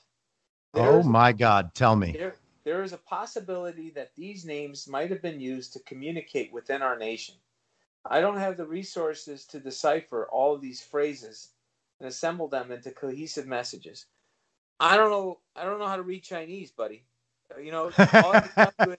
[0.74, 1.74] Oh my God!
[1.74, 2.12] Tell me.
[2.12, 6.82] there, there is a possibility that these names might have been used to communicate within
[6.82, 7.36] our nation.
[8.06, 11.50] I don't have the resources to decipher all of these phrases
[12.00, 14.06] and assemble them into cohesive messages.
[14.80, 15.39] I don't know.
[15.56, 17.04] I don't know how to read Chinese, buddy.
[17.62, 18.96] You know, all I can tell you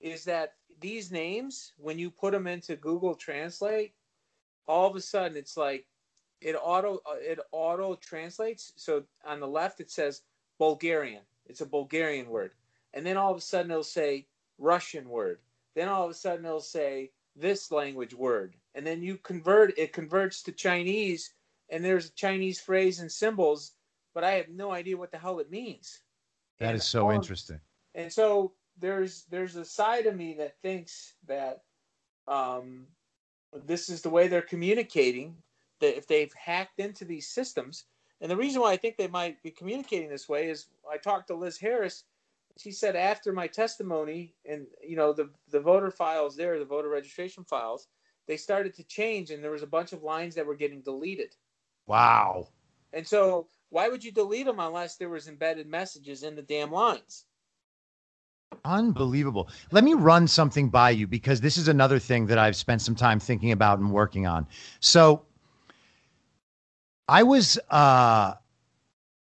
[0.00, 3.92] is that these names, when you put them into Google Translate,
[4.66, 5.86] all of a sudden it's like
[6.40, 8.72] it auto uh, it auto translates.
[8.76, 10.22] So on the left it says
[10.58, 11.22] Bulgarian.
[11.46, 12.52] It's a Bulgarian word.
[12.94, 14.26] And then all of a sudden it'll say
[14.58, 15.40] Russian word.
[15.74, 18.56] Then all of a sudden it'll say this language word.
[18.74, 21.32] And then you convert it converts to Chinese
[21.70, 23.72] and there's a Chinese phrase and symbols,
[24.14, 26.00] but I have no idea what the hell it means.
[26.58, 27.60] That And is so interesting.
[27.94, 31.62] and so there's there's a side of me that thinks that
[32.26, 32.86] um,
[33.64, 35.36] this is the way they're communicating
[35.80, 37.84] that if they've hacked into these systems.
[38.20, 41.28] And the reason why i think they might be communicating this way is i talked
[41.28, 42.04] to liz harris.
[42.56, 46.88] She said after my testimony and you know the the voter files there the voter
[46.88, 47.86] registration files
[48.26, 51.36] they started to change and there was a bunch of lines that were getting deleted.
[51.86, 52.48] Wow.
[52.92, 56.72] and so why would you delete them unless there was embedded messages in the damn
[56.72, 57.24] lines
[58.64, 59.48] Unbelievable.
[59.70, 62.94] Let me run something by you because this is another thing that I've spent some
[62.94, 64.46] time thinking about and working on.
[64.80, 65.22] So
[67.08, 68.34] I was uh,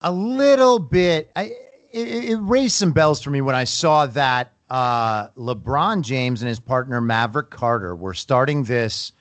[0.03, 1.53] a little bit, I,
[1.91, 6.49] it, it raised some bells for me when I saw that uh, LeBron James and
[6.49, 9.13] his partner Maverick Carter were starting this,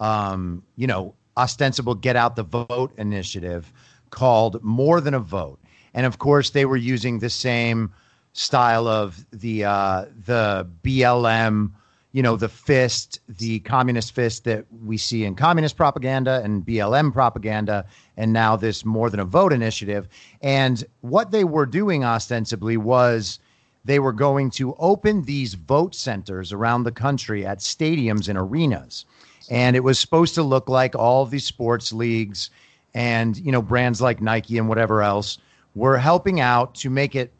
[0.00, 3.72] um, you know, ostensible get out the vote initiative
[4.10, 5.58] called More Than a Vote.
[5.92, 7.92] And of course, they were using the same
[8.36, 11.72] style of the uh, the BLM,
[12.12, 17.12] you know, the fist, the communist fist that we see in communist propaganda and BLM
[17.12, 20.06] propaganda, and now this more than a vote initiative.
[20.42, 23.38] And what they were doing ostensibly was
[23.86, 29.06] they were going to open these vote centers around the country at stadiums and arenas.
[29.48, 32.50] And it was supposed to look like all these sports leagues
[32.92, 35.38] and, you know, brands like Nike and whatever else
[35.74, 37.32] were helping out to make it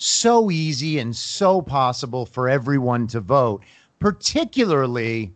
[0.00, 3.62] so easy and so possible for everyone to vote,
[3.98, 5.32] particularly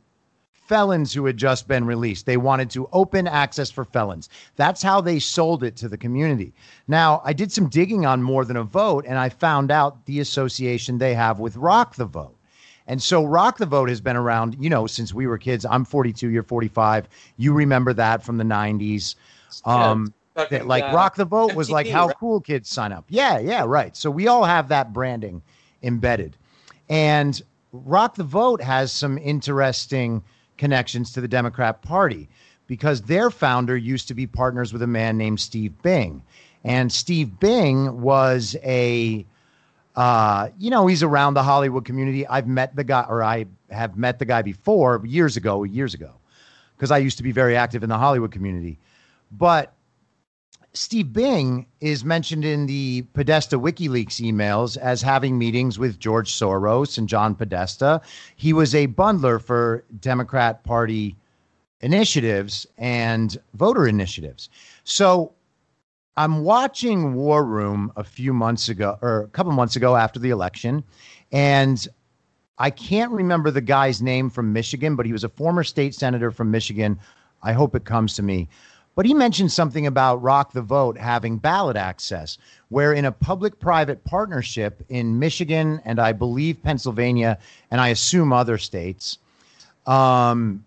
[0.53, 2.25] felons who had just been released.
[2.25, 4.31] They wanted to open access for felons.
[4.57, 6.55] That's how they sold it to the community.
[6.89, 10.21] Now, I did some digging on More Than a Vote, and I found out the
[10.21, 12.37] association they have with Rock the Vote.
[12.87, 15.67] And so Rock the Vote has been around, you know, since we were kids.
[15.67, 17.09] I'm 42, you're 45.
[17.37, 19.15] You remember that from the 90s.
[19.65, 22.17] Um, that, like uh, Rock the Vote was like how right?
[22.19, 23.05] cool kids sign up.
[23.09, 23.97] Yeah, yeah, right.
[23.97, 25.43] So we all have that branding
[25.83, 26.37] embedded.
[26.89, 27.41] And
[27.73, 30.23] Rock the Vote has some interesting
[30.59, 32.29] connections to the Democrat Party
[32.67, 36.23] because their founder used to be partners with a man named Steve Bing.
[36.65, 39.27] And Steve Bing was a,
[39.97, 42.27] uh, you know, he's around the Hollywood community.
[42.27, 46.13] I've met the guy, or I have met the guy before years ago, years ago,
[46.77, 48.79] because I used to be very active in the Hollywood community.
[49.31, 49.75] But
[50.77, 56.99] Steve Bing is mentioned in the Podesta WikiLeaks emails as having meetings with George Soros
[56.99, 58.01] and John Podesta.
[58.35, 61.15] He was a bundler for Democrat Party
[61.81, 64.51] initiatives and voter initiatives.
[64.83, 65.33] So
[66.17, 70.31] I'm watching War Room a few months ago, or a couple months ago after the
[70.31, 70.83] election,
[71.31, 71.87] and
[72.59, 76.33] I can't remember the guy's name from Michigan, but he was a former state senator
[76.33, 76.99] from Michigan.
[77.45, 78.49] I hope it comes to me.
[78.95, 83.59] But he mentioned something about Rock the Vote having ballot access, where in a public
[83.59, 87.39] private partnership in Michigan and I believe Pennsylvania
[87.71, 89.19] and I assume other states,
[89.87, 90.65] um,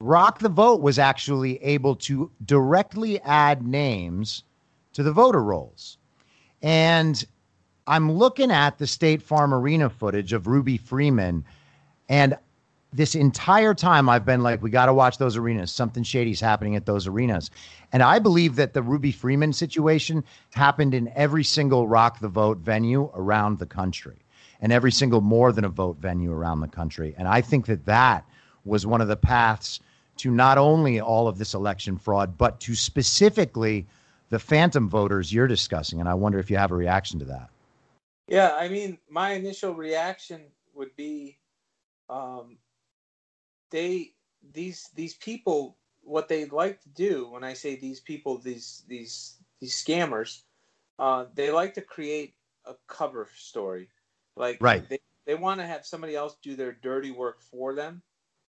[0.00, 4.44] Rock the Vote was actually able to directly add names
[4.94, 5.98] to the voter rolls.
[6.62, 7.24] And
[7.86, 11.44] I'm looking at the State Farm Arena footage of Ruby Freeman,
[12.08, 12.36] and
[12.92, 15.70] this entire time I've been like, we got to watch those arenas.
[15.70, 17.50] Something shady's happening at those arenas.
[17.92, 20.24] And I believe that the Ruby Freeman situation
[20.54, 24.16] happened in every single Rock the Vote venue around the country
[24.60, 27.14] and every single more than a vote venue around the country.
[27.16, 28.24] And I think that that
[28.64, 29.80] was one of the paths
[30.16, 33.86] to not only all of this election fraud, but to specifically
[34.30, 36.00] the phantom voters you're discussing.
[36.00, 37.50] And I wonder if you have a reaction to that.
[38.26, 40.42] Yeah, I mean, my initial reaction
[40.74, 41.38] would be
[42.10, 42.58] um,
[43.70, 44.12] they
[44.52, 49.36] these these people what they like to do when I say these people these these
[49.60, 50.42] these scammers
[50.98, 53.88] uh, they like to create a cover story.
[54.36, 54.88] Like right.
[54.88, 58.02] they, they want to have somebody else do their dirty work for them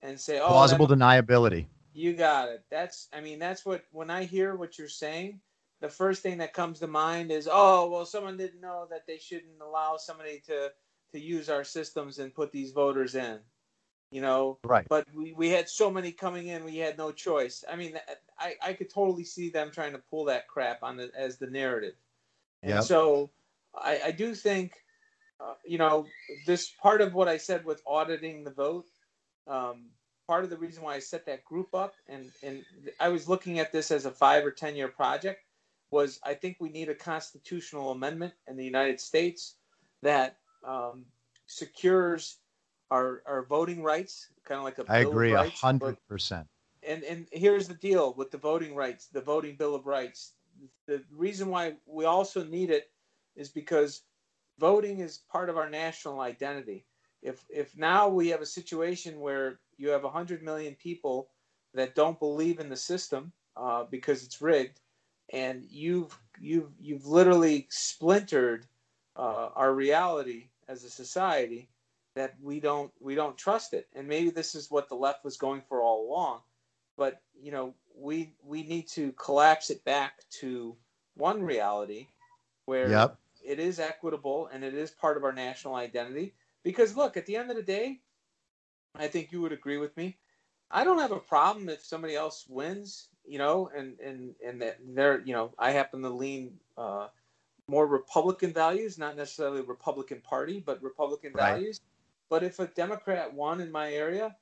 [0.03, 1.67] and say oh plausible deniability.
[1.93, 2.65] You got it.
[2.71, 5.41] That's I mean that's what when I hear what you're saying
[5.81, 9.19] the first thing that comes to mind is oh well someone didn't know that they
[9.19, 10.71] shouldn't allow somebody to
[11.13, 13.39] to use our systems and put these voters in
[14.11, 14.59] you know.
[14.65, 14.87] Right.
[14.89, 17.65] But we, we had so many coming in, we had no choice.
[17.71, 17.99] I mean,
[18.39, 21.47] I, I could totally see them trying to pull that crap on the, as the
[21.47, 21.95] narrative.
[22.63, 22.85] And yep.
[22.85, 23.31] so
[23.75, 24.73] I, I do think,
[25.41, 26.07] uh, you know,
[26.47, 28.87] this part of what I said with auditing the vote,
[29.47, 29.87] um,
[30.27, 32.65] part of the reason why I set that group up and, and
[33.01, 35.41] I was looking at this as a five or 10 year project
[35.91, 39.57] was I think we need a constitutional amendment in the United States
[40.03, 41.05] that um,
[41.47, 42.37] secures
[42.91, 44.85] our our voting rights, kind of like a.
[44.89, 46.47] I agree, a hundred percent.
[46.83, 50.33] And and here's the deal with the voting rights, the voting bill of rights.
[50.87, 52.91] The reason why we also need it
[53.37, 54.03] is because
[54.59, 56.85] voting is part of our national identity.
[57.23, 61.29] If if now we have a situation where you have hundred million people
[61.75, 64.81] that don't believe in the system uh, because it's rigged,
[65.33, 68.67] and you've you've you've literally splintered
[69.17, 71.69] uh, our reality as a society
[72.15, 75.37] that we don't we don't trust it and maybe this is what the left was
[75.37, 76.41] going for all along
[76.97, 80.77] but you know we we need to collapse it back to
[81.15, 82.07] one reality
[82.65, 83.19] where yep.
[83.45, 87.37] it is equitable and it is part of our national identity because look at the
[87.37, 88.01] end of the day
[88.97, 90.17] i think you would agree with me
[90.71, 94.79] i don't have a problem if somebody else wins you know and and and that
[94.95, 97.07] they're you know i happen to lean uh,
[97.69, 101.53] more republican values not necessarily republican party but republican right.
[101.53, 101.81] values
[102.31, 104.35] but if a Democrat won in my area,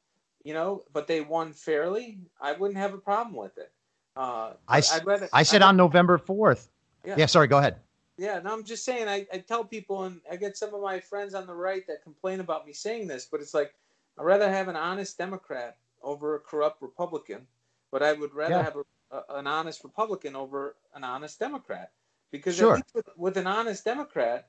[0.45, 3.73] you know, but they won fairly, I wouldn't have a problem with it.
[4.15, 6.69] Uh, I, rather, I said I'd, on November 4th.
[7.05, 7.17] Yeah.
[7.19, 7.77] yeah, sorry, go ahead.
[8.19, 11.01] Yeah, no, I'm just saying, I, I tell people, and I get some of my
[11.01, 13.75] friends on the right that complain about me saying this, but it's like,
[14.19, 17.47] I'd rather have an honest Democrat over a corrupt Republican,
[17.91, 18.63] but I would rather Yeah.
[18.65, 21.93] have a, a, an honest Republican over an honest Democrat.
[22.31, 22.73] Because Sure.
[22.73, 24.49] at least with, with an honest Democrat,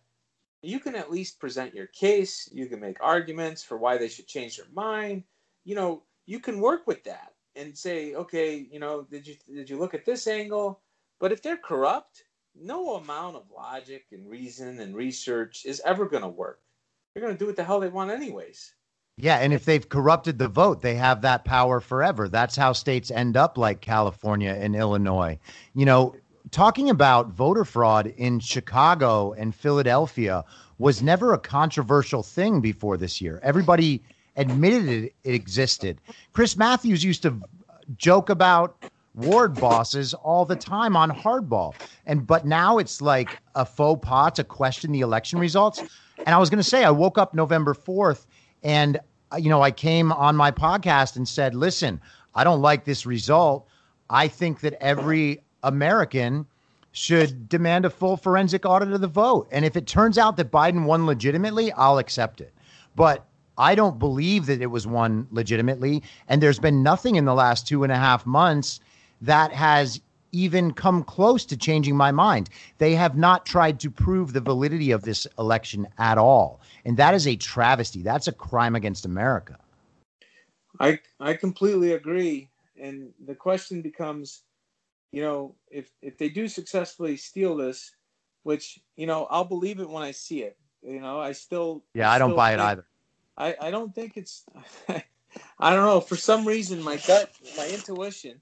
[0.62, 2.49] you can at least present your case.
[2.51, 5.24] You can make arguments for why they should change their mind.
[5.64, 9.70] You know, you can work with that and say, okay, you know, did you did
[9.70, 10.82] you look at this angle?
[11.20, 12.24] But if they're corrupt,
[12.55, 16.60] no amount of logic and reason and research is ever going to work.
[17.14, 18.74] They're going to do what the hell they want, anyways.
[19.18, 22.30] Yeah, and if they've corrupted the vote, they have that power forever.
[22.30, 25.38] That's how states end up like California and Illinois.
[25.76, 26.16] You know,
[26.51, 30.43] talking about voter fraud in Chicago and Philadelphia
[30.77, 33.39] was never a controversial thing before this year.
[33.43, 34.01] Everybody
[34.35, 35.99] admitted it, it existed.
[36.33, 37.39] Chris Matthews used to
[37.97, 38.83] joke about
[39.15, 41.73] ward bosses all the time on hardball.
[42.05, 45.83] And but now it's like a faux pas to question the election results.
[46.25, 48.25] And I was going to say I woke up November 4th
[48.63, 48.99] and
[49.37, 52.01] you know, I came on my podcast and said, "Listen,
[52.33, 53.67] I don't like this result.
[54.09, 56.45] I think that every American
[56.91, 59.47] should demand a full forensic audit of the vote.
[59.51, 62.53] And if it turns out that Biden won legitimately, I'll accept it.
[62.95, 63.26] But
[63.57, 66.03] I don't believe that it was won legitimately.
[66.28, 68.80] And there's been nothing in the last two and a half months
[69.22, 70.01] that has
[70.32, 72.49] even come close to changing my mind.
[72.78, 76.62] They have not tried to prove the validity of this election at all.
[76.86, 78.01] And that is a travesty.
[78.01, 79.57] That's a crime against America.
[80.80, 82.49] I I completely agree.
[82.82, 84.43] And the question becomes,
[85.12, 87.95] you know, if if they do successfully steal this,
[88.43, 90.57] which you know I'll believe it when I see it.
[90.82, 92.86] You know, I still Yeah, I don't buy it either.
[93.38, 94.45] I I don't think it's.
[95.60, 96.01] I don't know.
[96.01, 98.41] For some reason, my gut, my intuition.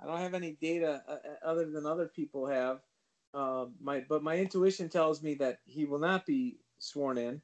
[0.00, 2.80] I don't have any data uh, uh, other than other people have.
[3.34, 7.42] Um, my but my intuition tells me that he will not be sworn in.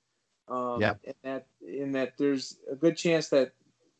[0.48, 1.00] Um, Yep.
[1.04, 3.52] and that in that there's a good chance that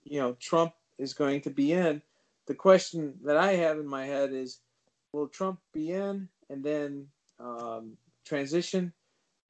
[0.04, 2.02] you know Trump is going to be in.
[2.46, 4.60] The question that I have in my head is,
[5.12, 7.06] will Trump be in and then
[7.40, 8.92] um, transition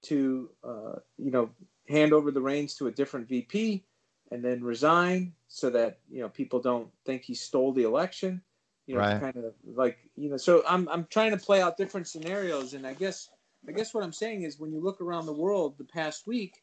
[0.03, 1.51] to uh, you know
[1.88, 3.84] hand over the reins to a different VP
[4.30, 8.40] and then resign so that you know people don't think he stole the election.
[8.86, 9.20] You know, Right.
[9.20, 10.36] kind of like you know.
[10.36, 13.28] So I'm I'm trying to play out different scenarios, and I guess
[13.68, 16.62] I guess what I'm saying is when you look around the world the past week,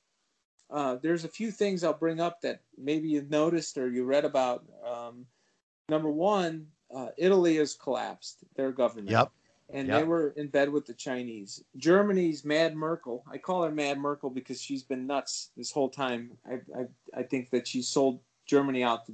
[0.69, 4.25] uh, there's a few things I'll bring up that maybe you've noticed or you read
[4.25, 4.65] about.
[4.85, 5.25] Um,
[5.89, 9.09] number one, uh, Italy has collapsed their government.
[9.09, 9.31] Yep.
[9.69, 9.99] And Yep.
[9.99, 11.63] they were in bed with the Chinese.
[11.77, 13.23] Germany's Mad Merkel.
[13.31, 16.37] I call her Mad Merkel because she's been nuts this whole time.
[16.45, 19.13] I I, I think that she sold Germany out to,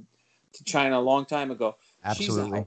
[0.54, 1.76] to China a long time ago.
[2.04, 2.66] Absolutely.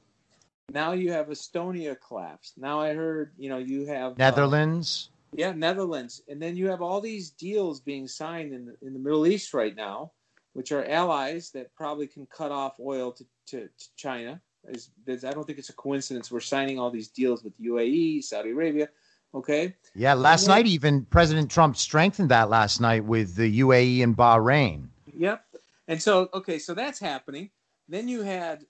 [0.72, 2.58] Now you have Estonia collapsed.
[2.58, 5.10] Now I heard, you know, you have uh, Netherlands.
[5.34, 9.00] yeah, Netherlands, and then you have all these deals being signed in the, in the
[9.00, 10.12] Middle East right now,
[10.54, 14.42] which are allies that probably can cut off oil to, to, to China.
[14.70, 14.92] Is,
[15.26, 18.88] I don't think it's a coincidence we're signing all these deals with UAE, Saudi Arabia.
[19.36, 24.04] Okay, Yeah, last then- night even President Trump strengthened that last night with the UAE
[24.04, 24.90] and Bahrain.
[25.12, 25.44] Yep.
[25.88, 27.50] And so, okay, so that's happening.
[27.90, 28.64] Then you had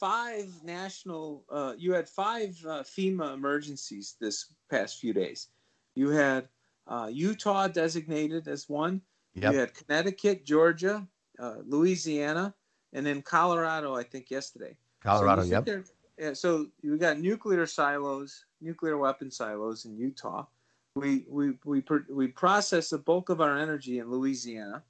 [0.00, 5.48] five national, uh, you had five uh, FEMA emergencies this past few days.
[5.96, 6.48] You had
[6.86, 9.00] uh, Utah designated as one.
[9.34, 9.52] Yep.
[9.52, 11.06] You had Connecticut, Georgia,
[11.38, 12.54] uh, Louisiana,
[12.92, 13.94] and then Colorado.
[13.94, 14.76] I think yesterday.
[15.02, 15.64] Colorado, So yep.
[15.64, 15.84] there-
[16.16, 20.46] yeah, so we got nuclear silos, nuclear weapon silos in Utah.
[20.94, 24.84] We we we we process the bulk of our energy in Louisiana.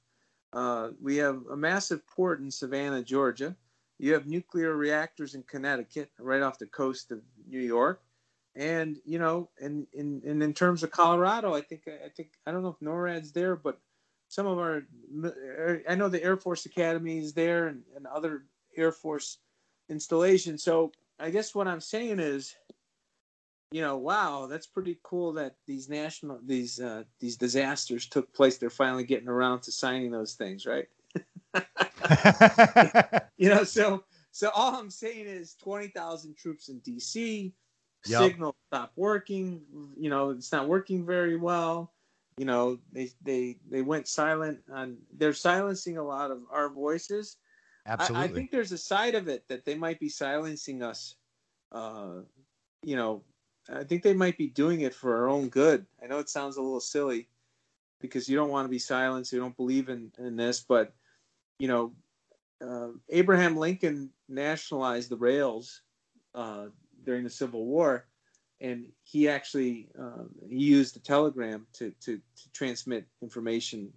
[0.53, 3.55] Uh, we have a massive port in Savannah, Georgia.
[3.97, 8.01] You have nuclear reactors in Connecticut, right off the coast of New York.
[8.55, 12.51] And you know, and in and in terms of Colorado, I think I think I
[12.51, 13.79] don't know if NORAD's there, but
[14.35, 14.83] some of our
[15.89, 18.43] I know the Air Force Academy is there and, and other
[18.75, 19.37] Air Force
[19.89, 20.61] installations.
[20.61, 22.53] So I guess what I'm saying is,
[23.71, 28.57] you know, wow, that's pretty cool that these national these uh, these disasters took place.
[28.57, 30.87] They're finally getting around to signing those things, right?
[33.37, 37.53] You know, so so all I'm saying is twenty thousand troops in DC.
[38.05, 38.21] Yep.
[38.21, 39.61] Signal stop working.
[39.97, 41.94] You know, it's not working very well.
[42.37, 44.97] You know, they they they went silent on.
[45.13, 47.37] They're silencing a lot of our voices.
[47.85, 48.27] I, Absolutely.
[48.27, 51.15] I think there's a side of it that they might be silencing us.
[51.71, 52.21] Uh,
[52.83, 53.23] you know,
[53.69, 55.85] I think they might be doing it for our own good.
[56.03, 57.29] I know it sounds a little silly
[58.01, 59.31] because you don't want to be silenced.
[59.31, 60.93] You don't believe in, in this, but
[61.59, 61.93] you know,
[62.61, 65.81] uh, Abraham Lincoln nationalized the rails
[66.33, 66.65] uh,
[67.03, 68.07] during the Civil War,
[68.61, 73.91] and he actually um, he used the telegram to, to to transmit information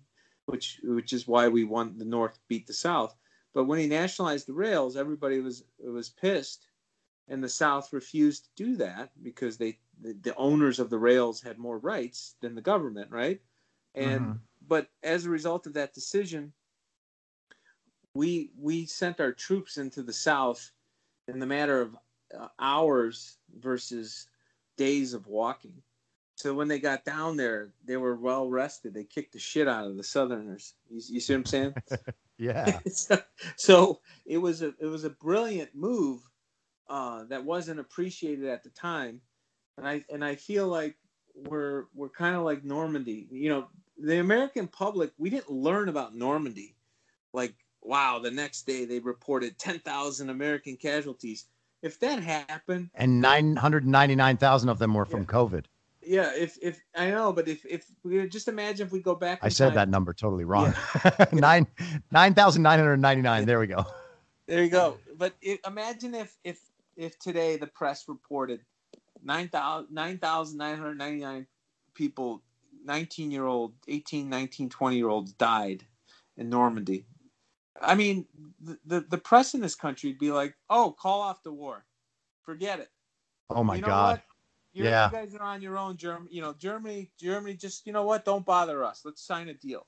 [0.48, 3.14] which which is why we won the North beat the South.
[3.52, 6.66] But when he nationalized the rails, everybody was was pissed,
[7.28, 11.42] and the South refused to do that because they the, the owners of the rails
[11.42, 13.40] had more rights than the government, right?
[13.94, 14.32] And mm-hmm.
[14.66, 16.52] but as a result of that decision,
[18.14, 20.72] we we sent our troops into the South
[21.26, 21.94] in the matter of
[22.38, 24.28] uh, hours versus
[24.78, 25.82] days of walking.
[26.36, 28.94] So when they got down there, they were well rested.
[28.94, 30.74] They kicked the shit out of the Southerners.
[30.88, 31.74] You, you see what I'm saying?
[32.38, 32.78] yeah.
[32.88, 33.18] so,
[33.56, 36.20] so, it was a it was a brilliant move
[36.88, 39.20] uh, that wasn't appreciated at the time,
[39.76, 40.96] and I and I feel like
[41.34, 43.26] we're we're kind of like Normandy.
[43.32, 43.68] You know,
[43.98, 46.76] the American public we didn't learn about Normandy,
[47.32, 51.46] like wow, the next day they reported 10,000 American casualties.
[51.82, 55.26] If that happened, and 999,000 of them were from yeah.
[55.26, 55.64] COVID.
[56.02, 59.40] Yeah, if if I know, but if if we just imagine if we go back,
[59.42, 60.74] I said time, that number totally wrong.
[61.04, 61.24] Yeah.
[61.32, 61.66] Nine
[62.10, 63.44] nine thousand nine hundred ninety nine.
[63.44, 63.84] There we go.
[64.46, 64.96] There you go.
[65.16, 66.58] But it, imagine if if
[66.96, 68.60] if today the press reported
[69.22, 71.46] 9,999
[71.94, 72.42] people,
[72.84, 75.84] 19 year old, 18, 19, 20 year olds died
[76.36, 77.04] in Normandy.
[77.80, 78.26] I mean,
[78.60, 81.84] the, the, the press in this country would be like, oh, call off the war.
[82.42, 82.90] Forget it.
[83.50, 84.22] Oh my you know God.
[84.72, 85.06] yeah.
[85.06, 86.28] You guys are on your own, Germany.
[86.32, 88.24] You know, Germany, Germany, just, you know what?
[88.24, 89.02] Don't bother us.
[89.04, 89.86] Let's sign a deal.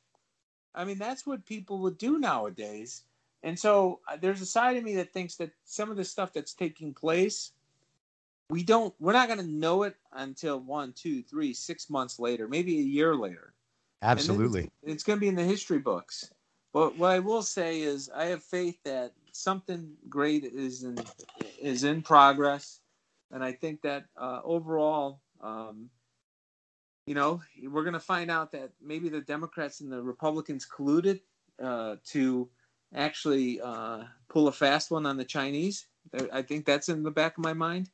[0.75, 3.03] I mean, that's what people would do nowadays.
[3.43, 6.33] And so uh, there's a side of me that thinks that some of the stuff
[6.33, 7.53] that's taking place,
[8.51, 12.47] we don't, we're not going to know it until one, two, three, six months later,
[12.47, 13.55] maybe a year later.
[14.03, 14.65] Absolutely.
[14.83, 16.31] It's, it's going to be in the history books.
[16.73, 20.99] But what I will say is, I have faith that something great is in
[21.61, 22.81] is in progress,
[23.31, 25.91] and I think that uh, overall, um,
[27.07, 31.21] you know, we're going to find out that maybe the Democrats and the Republicans colluded
[31.61, 32.49] uh, to
[32.95, 35.87] actually uh, pull a fast one on the Chinese.
[36.33, 37.91] I think that's in the back of my mind.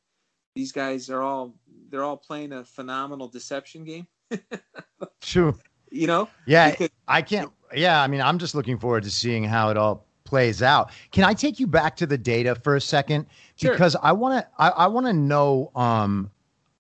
[0.55, 1.55] These guys are all
[1.91, 4.07] they're all playing a phenomenal deception game.
[5.21, 5.59] True.
[5.91, 6.29] You know?
[6.47, 9.77] Yeah, because, I can't yeah, I mean, I'm just looking forward to seeing how it
[9.77, 10.91] all plays out.
[11.13, 13.27] Can I take you back to the data for a second?
[13.57, 13.73] Sure.
[13.73, 16.31] Because I want to, I, I want to know, um,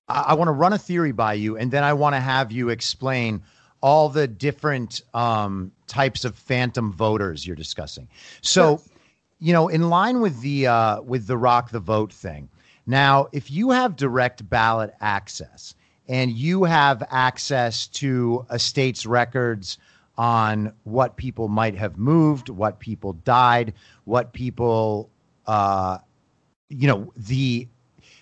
[0.09, 2.53] I, I want to run a theory by you, and then I want to have
[2.53, 3.43] you explain
[3.81, 8.09] all the different um, types of phantom voters you're discussing.
[8.41, 8.83] So,
[9.39, 12.49] you know, in line with the uh, with the rock the vote thing.
[12.89, 15.75] Now, if you have direct ballot access
[16.09, 19.79] and you have access to a state's records
[20.19, 25.11] on what people might have moved, what people died, what people,
[25.47, 25.99] uh,
[26.69, 27.69] you know, the.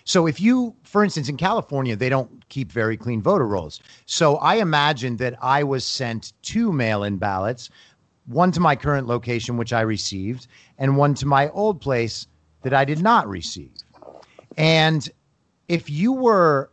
[0.03, 3.79] So if you, for instance, in California, they don't keep very clean voter rolls.
[4.05, 7.69] So I imagine that I was sent two mail in ballots,
[8.27, 12.27] one to my current location, which I received, and one to my old place
[12.61, 13.71] that I did not receive.
[14.57, 15.09] And
[15.67, 16.69] if you were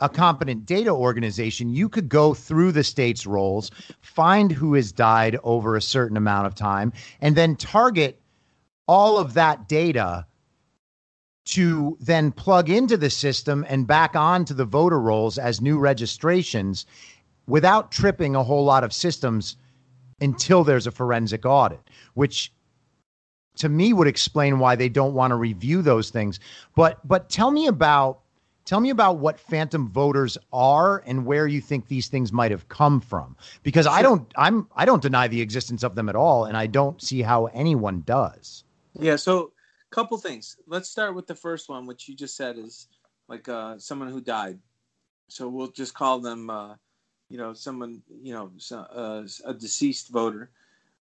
[0.00, 3.70] a competent data organization, you could go through the state's rolls,
[4.00, 8.20] find who has died over a certain amount of time, and then target
[8.86, 10.26] all of that data
[11.44, 16.86] to then plug into the system and back onto the voter rolls as new registrations
[17.46, 19.56] without tripping a whole lot of systems
[20.20, 21.80] until there's a forensic audit,
[22.14, 22.52] which
[23.56, 26.40] to me would explain why they don't want to review those things.
[26.74, 28.20] But but tell me about
[28.64, 32.68] Tell me about what phantom voters are and where you think these things might have
[32.68, 33.36] come from.
[33.62, 36.66] Because I don't I'm I don't deny the existence of them at all and I
[36.66, 38.64] don't see how anyone does.
[38.98, 39.52] Yeah, so
[39.90, 40.56] a couple things.
[40.66, 42.88] Let's start with the first one which you just said is
[43.28, 44.58] like uh, someone who died.
[45.28, 46.74] So we'll just call them uh,
[47.28, 50.50] you know someone you know uh, a deceased voter.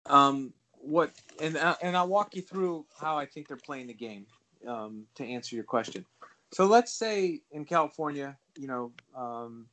[0.05, 3.93] Um, what and uh, and I'll walk you through how I think they're playing the
[3.93, 4.25] game
[4.67, 6.05] um, to answer your question.
[6.51, 9.67] So let's say in California, you know, um,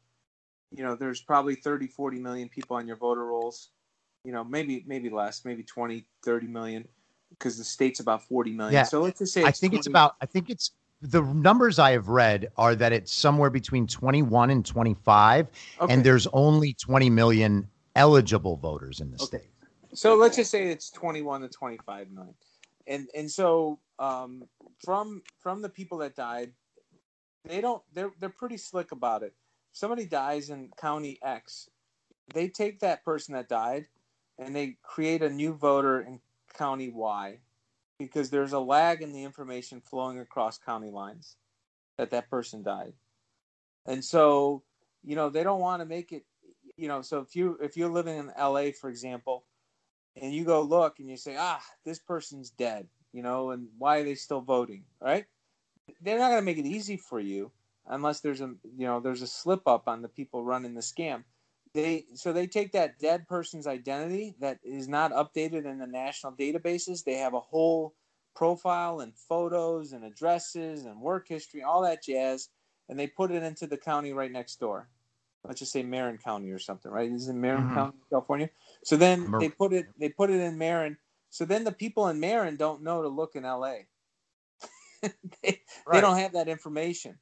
[0.70, 3.70] you know, there's probably 30, 40 million people on your voter rolls.
[4.24, 6.89] You know, maybe maybe less, maybe 20, 30 million,
[7.31, 8.74] because the state's about 40 million.
[8.74, 8.83] Yeah.
[8.83, 9.79] So let's just say I think 20...
[9.79, 10.16] it's about.
[10.20, 14.66] I think it's the numbers I have read are that it's somewhere between 21 and
[14.66, 15.49] 25,
[15.81, 15.93] okay.
[15.93, 19.24] and there's only 20 million eligible voters in the okay.
[19.24, 19.51] state.
[19.95, 22.35] So let's just say it's 21 to 25 million,
[22.87, 24.45] and and so um,
[24.85, 26.53] from from the people that died,
[27.47, 29.34] they don't they're they're pretty slick about it.
[29.72, 31.68] somebody dies in county X,
[32.34, 33.86] they take that person that died
[34.38, 36.20] and they create a new voter in
[36.57, 37.38] county Y
[37.99, 41.36] because there's a lag in the information flowing across county lines
[41.97, 42.92] that that person died.
[43.86, 44.62] And so,
[45.03, 46.24] you know, they don't want to make it
[46.76, 49.44] you know, so if you if you're living in LA, for example,
[50.20, 53.99] and you go look and you say, ah, this person's dead, you know, and why
[53.99, 54.84] are they still voting?
[55.01, 55.24] Right?
[56.01, 57.51] They're not going to make it easy for you
[57.87, 61.24] unless there's a you know there's a slip up on the people running the scam.
[61.74, 66.32] They so they take that dead person's identity that is not updated in the national
[66.32, 67.05] databases.
[67.05, 67.95] They have a whole
[68.34, 72.49] profile and photos and addresses and work history, all that jazz,
[72.89, 74.89] and they put it into the county right next door
[75.47, 77.11] let's just say Marin County or something, right?
[77.11, 77.74] This is in Marin mm-hmm.
[77.74, 78.51] County, California.
[78.84, 80.97] So then they put it they put it in Marin.
[81.30, 83.74] So then the people in Marin don't know to look in LA.
[85.03, 85.11] they,
[85.42, 85.61] right.
[85.92, 87.18] they don't have that information.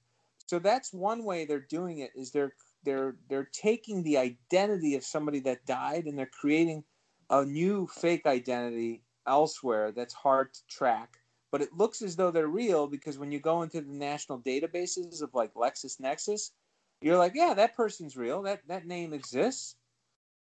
[0.46, 2.52] So that's one way they're doing it is they're
[2.84, 6.84] they're they're taking the identity of somebody that died and they're creating
[7.30, 11.18] a new fake identity elsewhere that's hard to track
[11.54, 15.22] but it looks as though they're real because when you go into the national databases
[15.22, 16.50] of like LexisNexis,
[17.00, 18.42] you're like, yeah, that person's real.
[18.42, 19.76] That that name exists.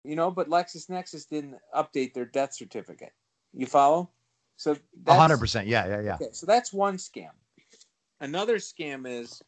[0.04, 3.14] You know, but LexisNexis didn't update their death certificate.
[3.54, 4.10] You follow?
[4.60, 4.76] So
[5.08, 5.68] hundred percent.
[5.68, 6.14] Yeah, yeah, yeah.
[6.16, 7.30] Okay, so that's one scam.
[8.20, 9.40] Another scam is,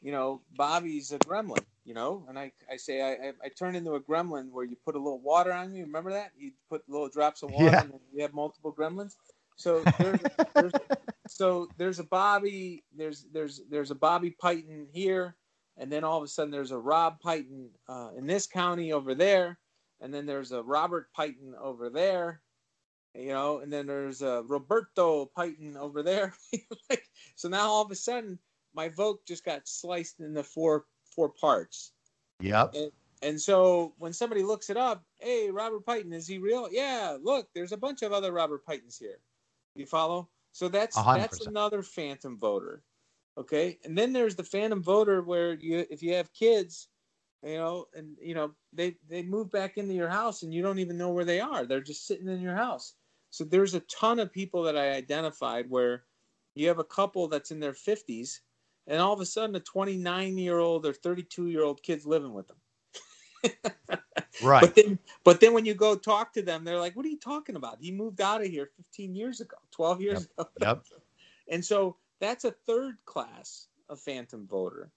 [0.00, 1.64] you know, Bobby's a gremlin.
[1.84, 4.76] You know, and I, I say I, I, I turn into a gremlin where you
[4.84, 5.80] put a little water on me.
[5.80, 6.30] Remember that?
[6.38, 7.80] You put little drops of water, yeah.
[7.80, 9.16] and you have multiple gremlins.
[9.56, 10.20] So there's,
[10.54, 10.72] there's
[11.26, 12.84] so there's a Bobby.
[12.96, 15.34] There's there's there's a Bobby Piton here
[15.76, 19.14] and then all of a sudden there's a Rob Piton uh, in this county over
[19.14, 19.58] there,
[20.00, 22.42] and then there's a Robert Piton over there,
[23.14, 26.34] you know, and then there's a Roberto Piton over there.
[26.90, 27.04] like,
[27.34, 28.38] so now all of a sudden
[28.74, 30.84] my vote just got sliced into four
[31.14, 31.92] four parts.
[32.40, 32.74] Yep.
[32.74, 32.92] And,
[33.22, 36.68] and so when somebody looks it up, hey, Robert Piton, is he real?
[36.70, 39.18] Yeah, look, there's a bunch of other Robert Pitons here.
[39.74, 40.28] You follow?
[40.52, 41.16] So that's 100%.
[41.16, 42.82] that's another phantom voter.
[43.38, 46.88] Okay, and then there's the phantom voter where you, if you have kids,
[47.42, 50.78] you know, and you know they they move back into your house and you don't
[50.78, 51.64] even know where they are.
[51.64, 52.94] They're just sitting in your house.
[53.30, 56.04] So there's a ton of people that I identified where
[56.54, 58.40] you have a couple that's in their 50s,
[58.86, 62.34] and all of a sudden a 29 year old or 32 year old kid's living
[62.34, 62.56] with them.
[64.42, 64.60] right.
[64.60, 67.18] But then, but then when you go talk to them, they're like, "What are you
[67.18, 67.78] talking about?
[67.80, 70.48] He moved out of here 15 years ago, 12 years yep.
[70.56, 70.84] ago." Yep.
[71.48, 74.90] and so that's a third class of phantom voter.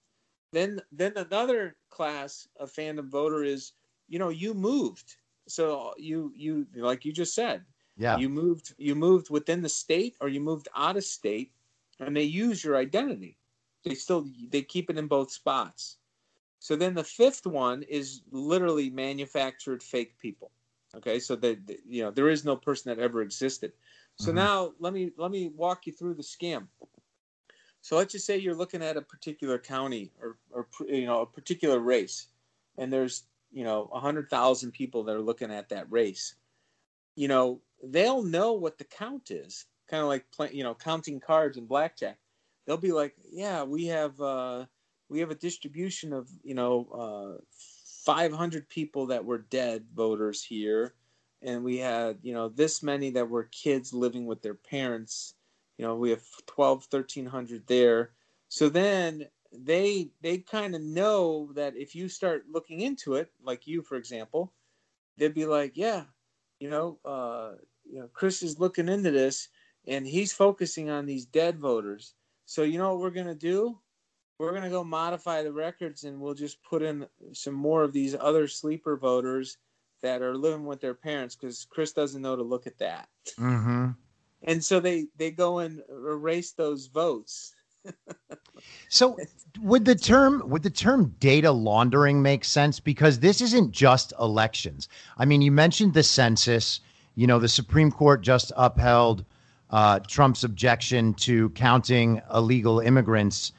[0.52, 3.74] Then then another class of phantom voter is,
[4.08, 5.16] you know, you moved.
[5.48, 7.64] So you you like you just said,
[7.98, 8.18] yeah.
[8.18, 11.52] You moved you moved within the state or you moved out of state
[12.00, 13.38] and they use your identity.
[13.84, 15.98] They still they keep it in both spots.
[16.60, 20.52] So then the fifth one is literally manufactured fake people.
[20.96, 23.74] Okay, so that you know there is no person that ever existed.
[24.16, 24.38] So mm-hmm.
[24.38, 26.68] now let me let me walk you through the scam.
[27.82, 31.26] So let's just say you're looking at a particular county or, or you know a
[31.26, 32.28] particular race,
[32.78, 36.36] and there's you know a hundred thousand people that are looking at that race.
[37.16, 41.20] You know they'll know what the count is, kind of like play, you know counting
[41.20, 42.18] cards in blackjack.
[42.66, 44.66] They'll be like, yeah, we have uh,
[45.10, 47.42] we have a distribution of you know uh,
[48.06, 50.94] 500 people that were dead voters here,
[51.42, 55.36] and we had you know this many that were kids living with their parents
[55.78, 58.12] you know we have 12 1300 there
[58.48, 63.68] so then they they kind of know that if you start looking into it like
[63.68, 64.52] you for example
[65.18, 66.04] they'd be like yeah
[66.60, 67.52] you know uh
[67.94, 69.50] you know chris is looking into this
[69.88, 72.16] and he's focusing on these dead voters
[72.46, 73.78] so you know what we're going to do
[74.40, 77.94] we're going to go modify the records and we'll just put in some more of
[77.94, 79.58] these other sleeper voters
[80.02, 83.92] that are living with their parents because chris doesn't know to look at that mm-hmm
[84.44, 87.54] and so they they go and erase those votes.
[88.90, 89.18] so
[89.60, 94.88] would the term would the term data laundering make sense because this isn't just elections.
[95.18, 96.80] I mean, you mentioned the census.
[97.16, 99.26] You know, the Supreme Court just upheld
[99.70, 103.52] uh, Trump's objection to counting illegal immigrants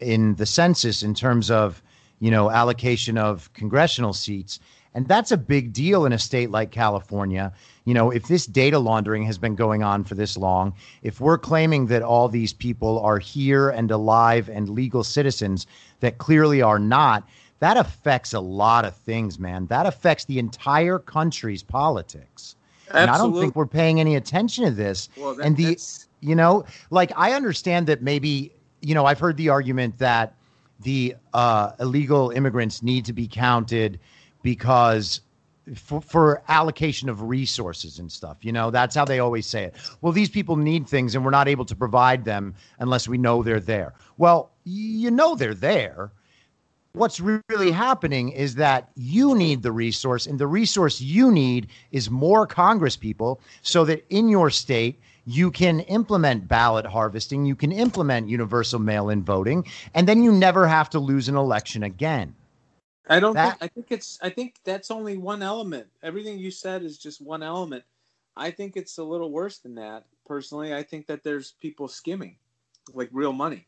[0.00, 1.82] in the census in terms of
[2.20, 4.60] you know allocation of congressional seats.
[4.94, 7.52] And that's a big deal in a state like California.
[7.86, 11.38] You know, if this data laundering has been going on for this long, if we're
[11.38, 15.66] claiming that all these people are here and alive and legal citizens
[16.00, 17.26] that clearly are not,
[17.60, 19.66] that affects a lot of things, man.
[19.66, 22.54] That affects the entire country's politics.
[22.94, 23.02] Absolutely.
[23.02, 25.08] And I don't think we're paying any attention to this.
[25.16, 25.78] Well, that, and the,
[26.20, 30.34] you know, like I understand that maybe, you know, I've heard the argument that
[30.80, 33.98] the uh, illegal immigrants need to be counted
[34.42, 35.20] because
[35.76, 38.38] for, for, allocation of resources and stuff.
[38.40, 39.74] You know, that's how they always say it.
[40.00, 43.42] Well, these people need things and we're not able to provide them unless we know
[43.42, 43.94] they're there.
[44.18, 46.10] Well, you know they're there.
[46.92, 52.10] What's really happening is that you need the resource, and the resource you need is
[52.10, 57.70] more Congress people so that in your state, you can implement ballot harvesting, you can
[57.72, 59.64] implement universal mail in voting,
[59.94, 62.34] and then you never have to lose an election again.
[63.08, 65.86] I don't that, think I think it's I think that's only one element.
[66.02, 67.84] Everything you said is just one element.
[68.36, 70.04] I think it's a little worse than that.
[70.26, 72.36] Personally, I think that there's people skimming
[72.94, 73.66] like real money.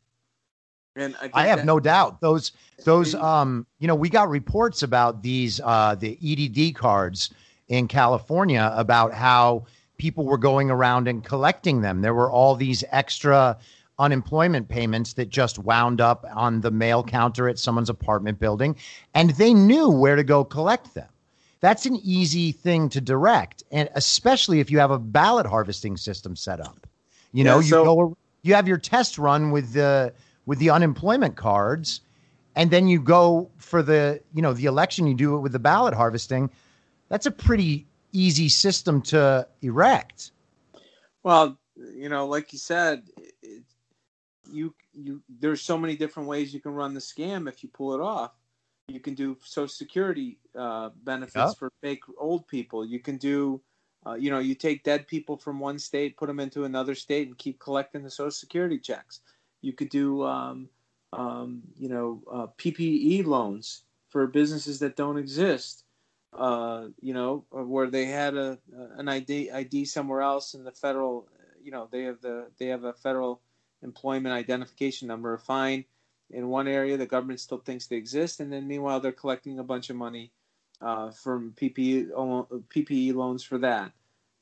[0.96, 2.52] And I, I have that, no doubt those
[2.84, 7.30] those um you know we got reports about these uh the EDD cards
[7.68, 9.66] in California about how
[9.98, 12.02] people were going around and collecting them.
[12.02, 13.56] There were all these extra
[13.98, 18.76] unemployment payments that just wound up on the mail counter at someone's apartment building
[19.14, 21.08] and they knew where to go collect them.
[21.60, 26.36] That's an easy thing to direct and especially if you have a ballot harvesting system
[26.36, 26.86] set up.
[27.32, 30.12] You know, yeah, so- you go you have your test run with the
[30.46, 32.00] with the unemployment cards
[32.56, 35.58] and then you go for the you know the election you do it with the
[35.58, 36.50] ballot harvesting
[37.08, 40.32] that's a pretty easy system to erect.
[41.22, 43.02] Well you know like you said
[43.42, 43.62] it,
[44.50, 47.94] you you there's so many different ways you can run the scam if you pull
[47.94, 48.32] it off.
[48.88, 51.56] You can do social security uh, benefits yep.
[51.58, 52.84] for fake old people.
[52.84, 53.60] You can do
[54.06, 57.26] uh, you know you take dead people from one state put them into another state
[57.26, 59.20] and keep collecting the social security checks
[59.64, 60.68] you could do, um,
[61.12, 65.84] um, you know, uh, PPE loans for businesses that don't exist.
[66.32, 68.58] Uh, you know, where they had a
[68.98, 71.28] an ID ID somewhere else, and the federal,
[71.62, 73.40] you know, they have the they have a federal
[73.82, 75.84] employment identification number, fine
[76.30, 76.96] in one area.
[76.96, 80.32] The government still thinks they exist, and then meanwhile they're collecting a bunch of money
[80.80, 82.10] uh, from PPE
[82.68, 83.92] PPE loans for that.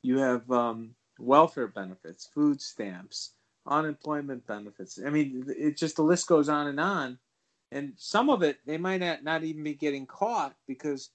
[0.01, 3.33] You have um, welfare benefits, food stamps,
[3.67, 4.99] unemployment benefits.
[5.05, 7.17] I mean, it just the list goes on and on.
[7.71, 11.09] And some of it, they might not, not even be getting caught because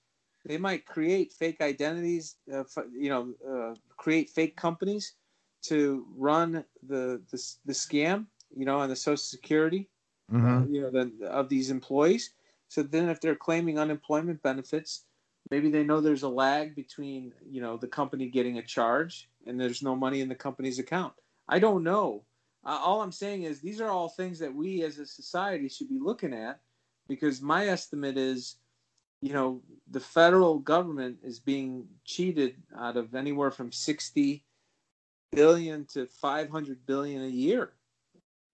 [0.45, 5.15] they might create fake identities, uh, you know, uh, create fake companies
[5.63, 8.27] to run the, the, the scam,
[8.57, 9.89] you know, on the Social Security,
[10.33, 10.63] mm-hmm.
[10.63, 12.31] uh, you know, the, of these employees.
[12.69, 15.05] So then, if they're claiming unemployment benefits,
[15.51, 19.61] maybe they know there's a lag between, you know, the company getting a charge and
[19.61, 21.15] there's no money in the company's account.
[21.49, 22.25] I don't know
[22.69, 25.89] uh, all I'm saying is these are all things that we as a society should
[25.89, 26.61] be looking at
[27.09, 28.57] because my estimate is,
[29.23, 34.45] you know, the federal government is being cheated out of anywhere from 60
[35.33, 37.73] billion to 500 billion a year.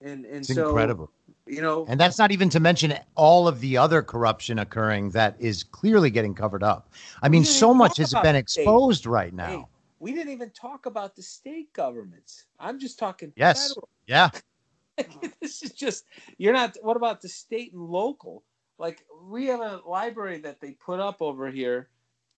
[0.00, 1.10] And, and it's so, incredible.
[1.46, 5.34] You know, and that's not even to mention all of the other corruption occurring that
[5.40, 6.92] is clearly getting covered up.
[7.20, 9.46] I mean, so much has been exposed right now.
[9.46, 9.64] Hey,
[10.04, 12.44] we didn't even talk about the state governments.
[12.60, 13.68] I'm just talking yes.
[13.68, 13.88] federal.
[14.06, 14.28] Yeah.
[15.40, 16.04] this is just
[16.36, 18.44] you're not what about the state and local?
[18.78, 21.88] Like we have a library that they put up over here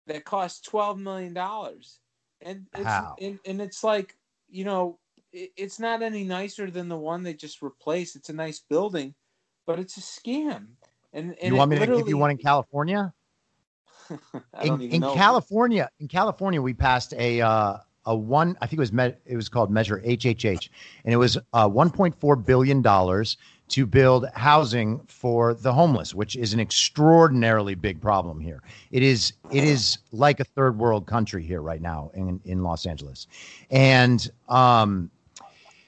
[0.07, 1.99] that costs 12 million dollars.
[2.41, 2.89] And it's?
[3.21, 4.15] And, and it's like,
[4.49, 5.01] you know,
[5.33, 8.15] it, it's not any nicer than the one they just replaced.
[8.15, 9.13] It's a nice building,
[9.67, 10.67] but it's a scam.
[11.13, 13.13] And, and you want me to give you one in California?
[14.63, 17.77] in, in California, in California, we passed a uh,
[18.07, 18.57] a one.
[18.61, 20.69] I think it was me- it was called Measure HHH,
[21.05, 23.37] and it was uh, 1.4 billion dollars
[23.69, 28.63] to build housing for the homeless, which is an extraordinarily big problem here.
[28.91, 32.87] It is it is like a third world country here right now in in Los
[32.87, 33.27] Angeles,
[33.71, 35.11] and um,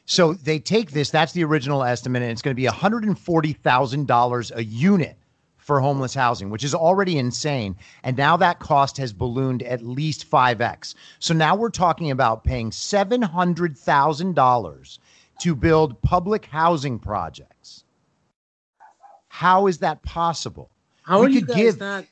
[0.06, 1.10] so they take this.
[1.10, 5.17] That's the original estimate, and it's going to be 140 thousand dollars a unit
[5.68, 7.76] for homeless housing, which is already insane.
[8.02, 10.94] And now that cost has ballooned at least 5x.
[11.18, 14.98] So now we're talking about paying $700,000
[15.40, 17.84] to build public housing projects.
[19.28, 20.70] How is that possible?
[21.02, 22.06] How we are you guys give, not?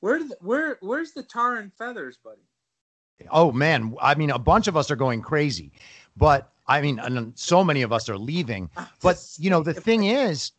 [0.00, 2.42] Where, where, where's the tar and feathers, buddy?
[3.30, 5.72] Oh man, I mean, a bunch of us are going crazy,
[6.18, 8.68] but I mean, and so many of us are leaving.
[8.76, 10.52] Ah, but you know, the thing is,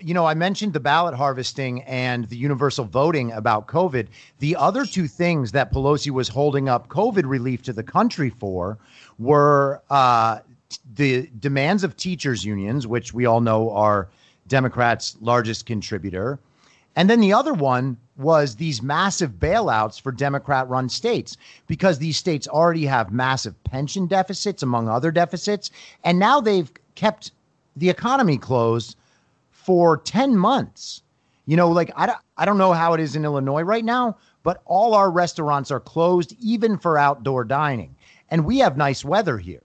[0.00, 4.08] you know, I mentioned the ballot harvesting and the universal voting about COVID.
[4.38, 8.78] The other two things that Pelosi was holding up COVID relief to the country for
[9.18, 10.38] were uh,
[10.94, 14.08] the demands of teachers' unions, which we all know are
[14.48, 16.38] Democrats' largest contributor.
[16.96, 22.16] And then the other one was these massive bailouts for Democrat run states because these
[22.16, 25.70] states already have massive pension deficits, among other deficits.
[26.04, 27.32] And now they've kept
[27.76, 28.96] the economy closed
[29.64, 31.02] for 10 months.
[31.46, 34.16] You know, like I don't, I don't know how it is in Illinois right now,
[34.42, 37.94] but all our restaurants are closed, even for outdoor dining.
[38.30, 39.62] And we have nice weather here.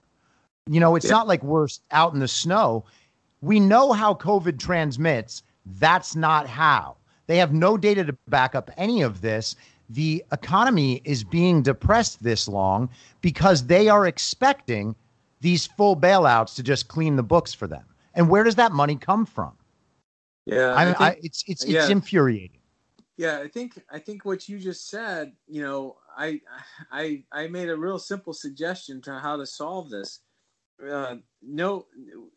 [0.68, 1.12] You know, it's yeah.
[1.12, 2.84] not like we're out in the snow.
[3.40, 5.42] We know how COVID transmits.
[5.78, 6.96] That's not how.
[7.26, 9.56] They have no data to back up any of this.
[9.88, 12.90] The economy is being depressed this long
[13.20, 14.94] because they are expecting
[15.40, 17.84] these full bailouts to just clean the books for them.
[18.14, 19.52] And where does that money come from?
[20.46, 21.88] Yeah, I, I think- I, it's it's it's yeah.
[21.88, 22.60] infuriating.
[23.16, 26.40] Yeah, I think I think what you just said, you know, I
[26.90, 30.20] I I made a real simple suggestion to how to solve this.
[30.82, 31.84] Uh, no,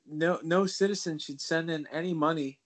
[0.06, 2.60] no, no citizen should send in any money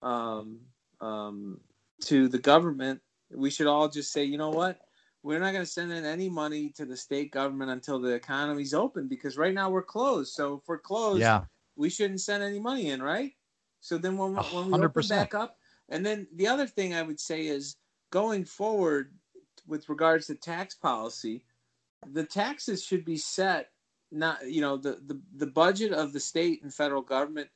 [0.00, 0.60] um,
[1.02, 1.60] um,
[2.04, 3.02] to the government.
[3.30, 4.80] We should all just say, you know what,
[5.22, 8.72] we're not going to send in any money to the state government until the economy's
[8.72, 10.32] open because right now we're closed.
[10.32, 11.44] So if we're closed, Yeah.
[11.76, 13.32] we shouldn't send any money in, right?
[13.80, 15.58] So then when, we- when we open back up,
[15.88, 17.76] and then the other thing I would say is
[18.10, 19.12] going forward
[19.66, 21.44] with regards to tax policy,
[22.12, 23.70] the taxes should be set
[24.10, 27.48] not you know the, the, the budget of the state and federal government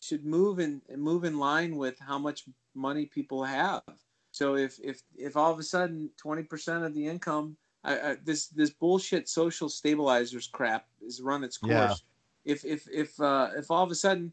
[0.00, 3.82] should move in move in line with how much money people have.
[4.30, 8.16] So if if if all of a sudden twenty percent of the income, I, I,
[8.24, 11.72] this this bullshit social stabilizers crap is run its course.
[12.44, 12.52] Yeah.
[12.54, 14.32] If if if uh, if all of a sudden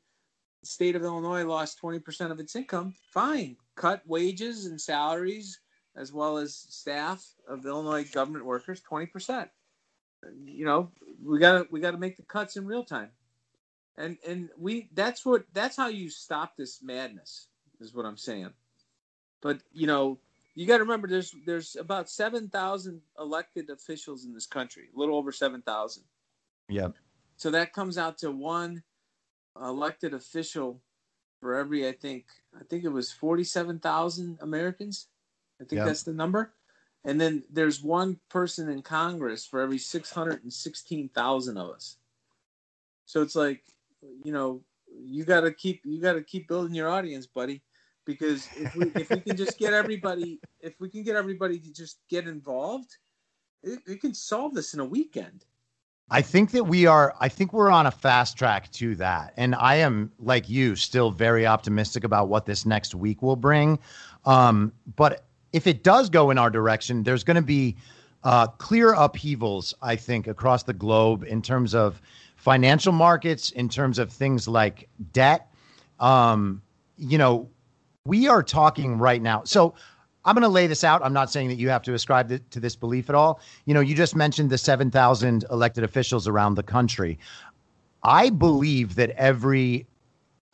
[0.65, 5.59] state of Illinois lost twenty percent of its income, fine, cut wages and salaries
[5.97, 9.49] as well as staff of Illinois government workers twenty percent.
[10.45, 10.91] You know,
[11.23, 13.11] we gotta we gotta make the cuts in real time
[13.97, 17.47] and and we that's what that's how you stop this madness
[17.79, 18.49] is what i'm saying
[19.41, 20.19] but you know
[20.53, 25.17] you got to remember there's there's about 7000 elected officials in this country a little
[25.17, 26.03] over 7000
[26.69, 26.89] Yeah.
[27.37, 28.83] so that comes out to one
[29.61, 30.81] elected official
[31.39, 32.25] for every i think
[32.59, 35.07] i think it was 47000 americans
[35.61, 35.85] i think Yeah.
[35.85, 36.53] that's the number
[37.03, 41.97] and then there's one person in congress for every 616000 of us
[43.05, 43.63] so it's like,
[44.23, 47.61] you know, you got to keep you got to keep building your audience, buddy,
[48.05, 51.71] because if we if we can just get everybody if we can get everybody to
[51.71, 52.97] just get involved,
[53.63, 55.45] it, we can solve this in a weekend.
[56.11, 59.33] I think that we are, I think we're on a fast track to that.
[59.37, 63.79] And I am, like you, still very optimistic about what this next week will bring.
[64.25, 67.75] Um, but if it does go in our direction, there's going to be
[68.23, 72.01] uh, clear upheavals, I think, across the globe in terms of
[72.35, 75.51] financial markets, in terms of things like debt.
[75.99, 76.61] Um,
[76.97, 77.49] you know,
[78.05, 79.43] we are talking right now.
[79.45, 79.73] So
[80.25, 81.05] I'm going to lay this out.
[81.05, 83.39] I'm not saying that you have to ascribe th- to this belief at all.
[83.65, 87.19] You know, you just mentioned the 7,000 elected officials around the country.
[88.01, 89.85] I believe that every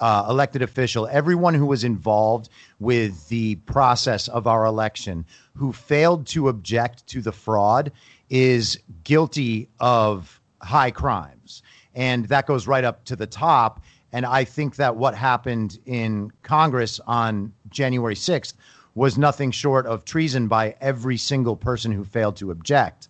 [0.02, 2.50] uh, elected official, everyone who was involved
[2.80, 7.92] with the process of our election, who failed to object to the fraud,
[8.30, 11.64] is guilty of high crimes.
[11.94, 13.82] And that goes right up to the top.
[14.12, 18.54] And I think that what happened in Congress on January 6th
[18.96, 23.08] was nothing short of treason by every single person who failed to object.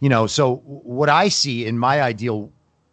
[0.00, 2.50] You know, so what I see in my ideal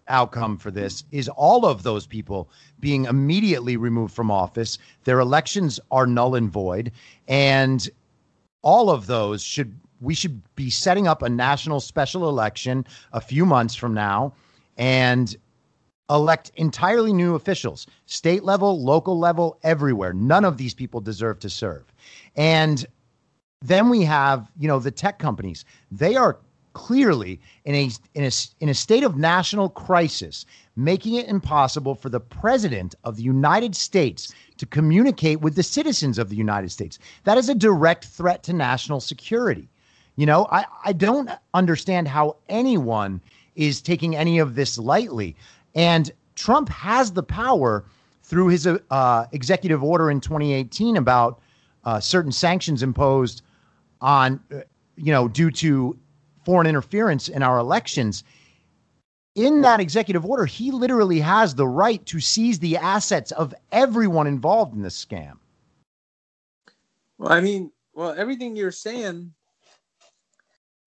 [0.08, 4.78] outcome for this is all of those people being immediately removed from office.
[5.04, 6.92] Their elections are null and void.
[7.28, 7.90] And
[8.62, 13.46] all of those should, we should be setting up a national special election a few
[13.46, 14.34] months from now
[14.78, 15.36] and
[16.12, 20.14] elect entirely new officials, state level, local level, everywhere.
[20.14, 21.84] None of these people deserve to serve.
[22.36, 22.86] And
[23.62, 25.66] then we have, you know, the tech companies.
[25.92, 26.38] They are
[26.74, 30.46] clearly in a in a in a state of national crisis,
[30.76, 36.18] making it impossible for the president of the United States to communicate with the citizens
[36.18, 37.00] of the United States.
[37.24, 39.68] That is a direct threat to national security.
[40.16, 43.22] You know, I, I don't understand how anyone
[43.56, 45.36] is taking any of this lightly.
[45.76, 47.86] And Trump has the power
[48.24, 51.42] through his uh, executive order in 2018 about
[51.84, 53.42] uh, certain sanctions imposed
[54.00, 54.62] on, uh,
[54.96, 55.98] you know, due to
[56.46, 58.24] foreign interference in our elections.
[59.36, 64.28] In that executive order, he literally has the right to seize the assets of everyone
[64.28, 65.38] involved in this scam.
[67.18, 69.34] Well, I mean, well, everything you're saying,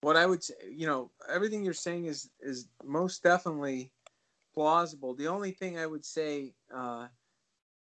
[0.01, 3.91] what I would say, you know, everything you're saying is is most definitely
[4.55, 5.13] plausible.
[5.13, 7.07] The only thing I would say, uh,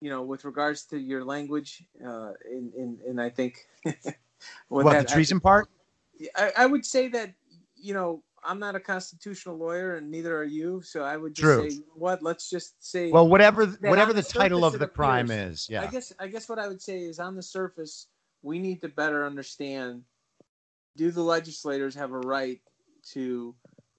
[0.01, 3.67] you know, with regards to your language, uh, in, in, in I think,
[4.69, 5.67] What, that- the treason part?
[6.35, 7.33] I, I would say that,
[7.75, 10.81] you know, I'm not a constitutional lawyer and neither are you.
[10.81, 11.69] So I would just True.
[11.69, 15.67] say, what, let's just say, Well, whatever whatever the the title of the crime is,
[15.69, 15.81] yeah.
[15.81, 18.07] I guess I guess what I would say is on the surface,
[18.41, 20.03] we need to better understand:
[20.95, 22.61] Do the legislators have a right
[23.11, 23.55] to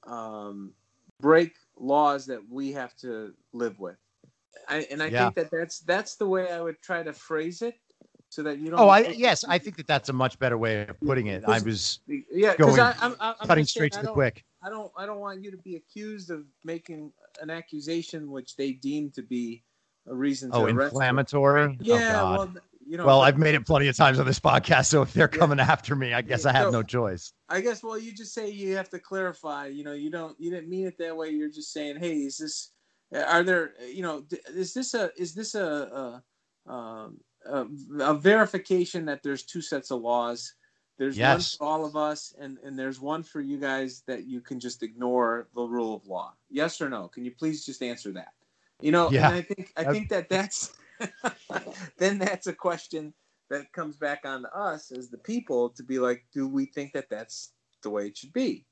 [0.06, 0.72] um,
[1.20, 3.96] break laws that we have to live with?
[4.68, 5.24] I, and I Yeah.
[5.24, 7.74] think that that's that's the way I would try to phrase it.
[8.28, 8.78] so that you don't.
[8.78, 11.42] Oh, I yes, I think that that's a much better way of putting it.
[11.44, 14.44] I was yeah, going- I'm, I'm, I'm cutting straight to the quick.
[14.62, 18.72] I don't I don't want you to be accused of making an accusation which they
[18.72, 19.64] deem to be
[20.06, 21.64] a reason to Oh, inflammatory.
[21.64, 22.38] Oh, yeah, oh, God.
[22.38, 23.06] well, you know.
[23.06, 25.38] well, I've made it plenty of times on this podcast, so if they're Yeah.
[25.38, 27.32] coming after me, I guess Yeah, I have so- no choice.
[27.48, 29.66] I guess well, you just say you have to clarify.
[29.68, 31.30] You know, you don't you didn't mean it that way.
[31.30, 32.72] You're just saying, hey, is this?
[33.14, 33.74] Are there?
[33.86, 36.22] You know, is this a is this a
[36.66, 37.66] a, um, a,
[38.00, 40.54] a verification that there's two sets of laws?
[40.98, 41.56] There's Yes.
[41.58, 44.58] one for all of us, and and there's one for you guys that you can
[44.60, 46.34] just ignore the rule of law.
[46.50, 47.08] Yes or no?
[47.08, 48.32] Can you please just answer that?
[48.80, 49.28] You know, Yeah.
[49.28, 50.72] and I think I think that that's
[51.98, 53.12] then that's a question
[53.48, 56.92] that comes back on to us as the people to be like, do we think
[56.92, 58.64] that that's the way it should be?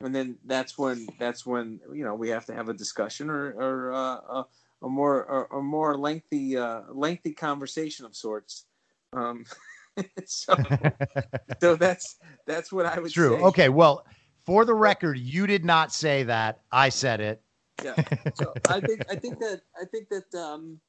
[0.00, 3.50] And then that's when that's when you know we have to have a discussion or
[3.54, 4.46] or uh, a,
[4.82, 8.66] a more or, or more lengthy uh, lengthy conversation of sorts.
[9.12, 9.44] Um,
[10.24, 10.54] so
[11.60, 12.16] so that's
[12.46, 13.38] that's what I would True.
[13.38, 13.42] say.
[13.42, 13.68] Okay.
[13.70, 14.04] Well,
[14.46, 16.60] for the record, you did not say that.
[16.70, 17.42] I said it.
[17.84, 17.94] yeah
[18.34, 20.80] so i think i think that i think that um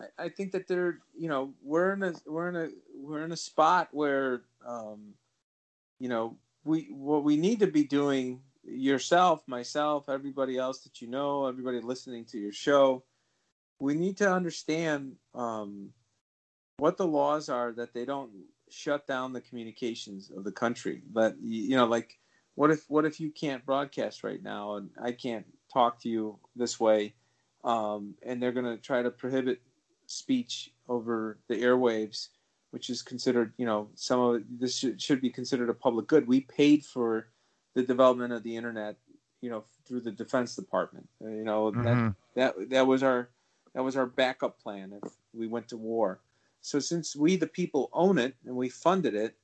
[0.00, 3.32] I, I think that they're you know we're in a we're in a we're in
[3.32, 5.14] a spot where um
[5.98, 11.08] you know we what we need to be doing yourself myself everybody else that you
[11.08, 13.02] know everybody listening to your show
[13.80, 15.90] we need to understand um
[16.78, 18.30] what the laws are that they don't
[18.68, 21.02] shut down the communications of the country.
[21.12, 22.18] But you know like
[22.54, 26.38] what if what if you can't broadcast right now and I can't talk to you
[26.56, 27.14] this way,
[27.64, 29.60] um, and they're going to try to prohibit
[30.06, 32.28] speech over the airwaves,
[32.70, 36.26] which is considered you know some of this should, should be considered a public good.
[36.26, 37.28] We paid for
[37.74, 38.96] the development of the internet,
[39.40, 41.08] you know, through the Defense Department.
[41.24, 42.14] Uh, You know that Mhm.
[42.34, 43.28] that that was our
[43.74, 46.20] that was our backup plan if we went to war.
[46.60, 49.34] So since we the people own it and we funded it,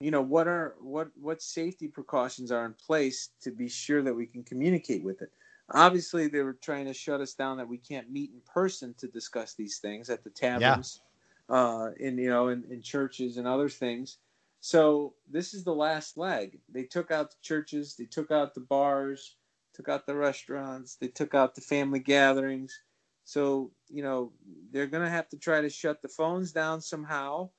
[0.00, 4.14] you know what are what what safety precautions are in place to be sure that
[4.14, 5.32] we can communicate with it
[5.70, 9.06] obviously they were trying to shut us down that we can't meet in person to
[9.08, 11.00] discuss these things at the taverns
[11.48, 14.18] uh in you know in, in churches and other things.
[14.60, 16.60] So this is the last leg.
[16.68, 19.36] They took out the churches they took out the bars
[19.74, 22.80] took out the restaurants they took out the family gatherings.
[23.24, 24.32] So you know
[24.70, 27.50] they're going to have to try to shut the phones down somehow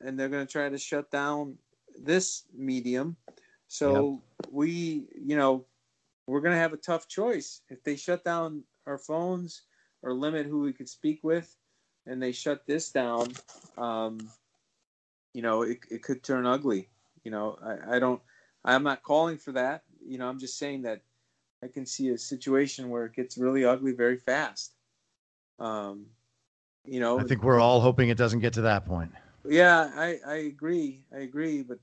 [0.00, 1.56] and they're going to try to shut down
[2.02, 3.16] this medium.
[3.66, 5.64] So we, you know,
[6.28, 7.62] we're going to have a tough choice.
[7.70, 9.62] If they shut down our phones
[10.02, 11.56] or limit who we could speak with,
[12.06, 13.32] and they shut this down,
[13.78, 14.18] um,
[15.32, 16.88] you know, it, it could turn ugly.
[17.24, 18.20] You know, I, I don't,
[18.64, 19.82] I'm not calling for that.
[20.06, 21.00] You know, I'm just saying that
[21.64, 24.74] I can see a situation where it gets really ugly very fast.
[25.58, 26.06] Um,
[26.84, 29.12] you know, I think we're all hoping it doesn't get to that point.
[29.48, 31.02] yeah, I, I agree.
[31.14, 31.62] I agree.
[31.62, 31.78] But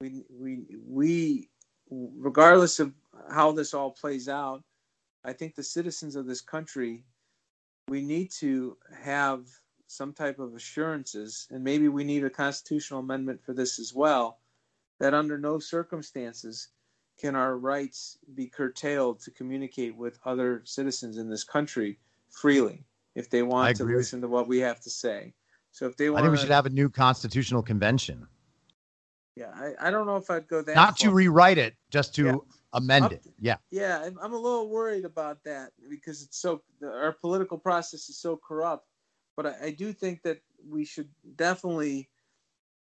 [0.00, 1.48] we we we
[1.90, 2.92] regardless of
[3.30, 4.62] how this all plays out,
[5.24, 7.04] I think the citizens of this country
[7.88, 9.46] we need to have
[9.86, 14.38] some type of assurances, and maybe we need a constitutional amendment for this as well,
[15.00, 16.68] that under no circumstances
[17.20, 21.98] can our rights be curtailed to communicate with other citizens in this country
[22.30, 22.84] freely
[23.14, 25.32] if they want to listen to what we have to say.
[25.70, 28.26] So if they want, I think we should have a new constitutional convention,
[29.36, 30.74] Yeah, I, I don't know if I'd go that.
[30.74, 32.36] not to rewrite it, just to Yeah.
[32.74, 33.22] Amend Up- it.
[33.40, 33.56] Yeah.
[33.70, 38.08] Yeah, I'm, I'm a little worried about that because it's so the, our political process
[38.08, 38.86] is so corrupt.
[39.36, 42.10] But I, I do think that we should definitely,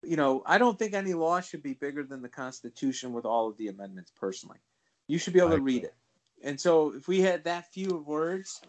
[0.04, 3.48] you know, I don't think any law should be bigger than the Constitution with all
[3.48, 4.12] of the amendments.
[4.16, 4.60] Personally,
[5.08, 5.96] you should be able to read it.
[6.44, 8.62] And so, if we had that few words,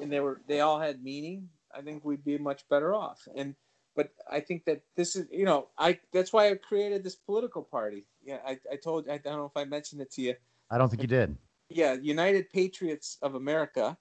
[0.00, 3.28] and they were they all had meaning, I think we'd be much better off.
[3.36, 3.54] And
[3.94, 7.62] but I think that this is, you know, I that's why I created this political
[7.62, 8.06] party.
[8.24, 10.34] Yeah, I, I told I don't know if I mentioned it to you
[10.72, 11.36] I don't think you did.
[11.68, 13.96] yeah, United Patriots of America,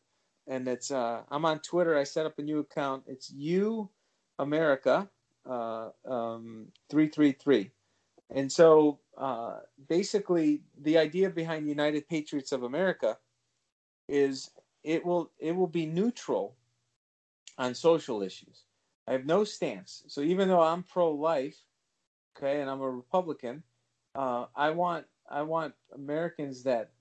[0.48, 1.98] and it's uh, I'm on Twitter.
[1.98, 3.04] I set up a new account.
[3.08, 3.90] It's U
[4.40, 5.10] America
[5.48, 7.72] uh, um, three three three,
[8.34, 9.60] and so uh,
[9.90, 13.18] basically the idea behind United Patriots of America
[14.08, 14.52] is
[14.84, 16.56] it will it will be neutral
[17.58, 18.64] on social issues.
[19.08, 20.04] I have no stance.
[20.08, 21.58] So even though I'm pro life,
[22.38, 23.62] okay, and I'm a Republican,
[24.16, 26.92] uh, I want I want Americans that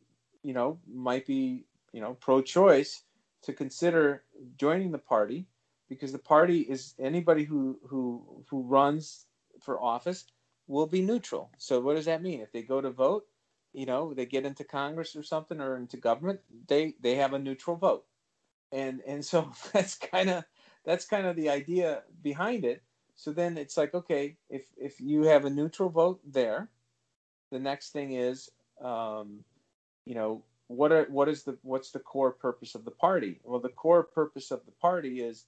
[0.43, 3.03] you know might be you know pro-choice
[3.43, 4.22] to consider
[4.57, 5.47] joining the party
[5.89, 9.26] because the party is anybody who who who runs
[9.61, 10.24] for office
[10.66, 11.51] will be neutral.
[11.59, 12.41] So what does that mean?
[12.41, 13.26] If they go to vote,
[13.72, 17.39] you know, they get into Congress or something or into government, they they have a
[17.39, 18.05] neutral vote.
[18.72, 20.45] And and so that's kind of
[20.85, 22.83] that's kind of the idea behind it.
[23.16, 26.70] So then it's like, okay, if if you have a neutral vote there,
[27.51, 28.51] the next thing is,
[28.82, 29.40] um,
[30.07, 33.40] you know, what are what is the what's the core purpose of the party?
[33.42, 35.46] Well, the core purpose of the party is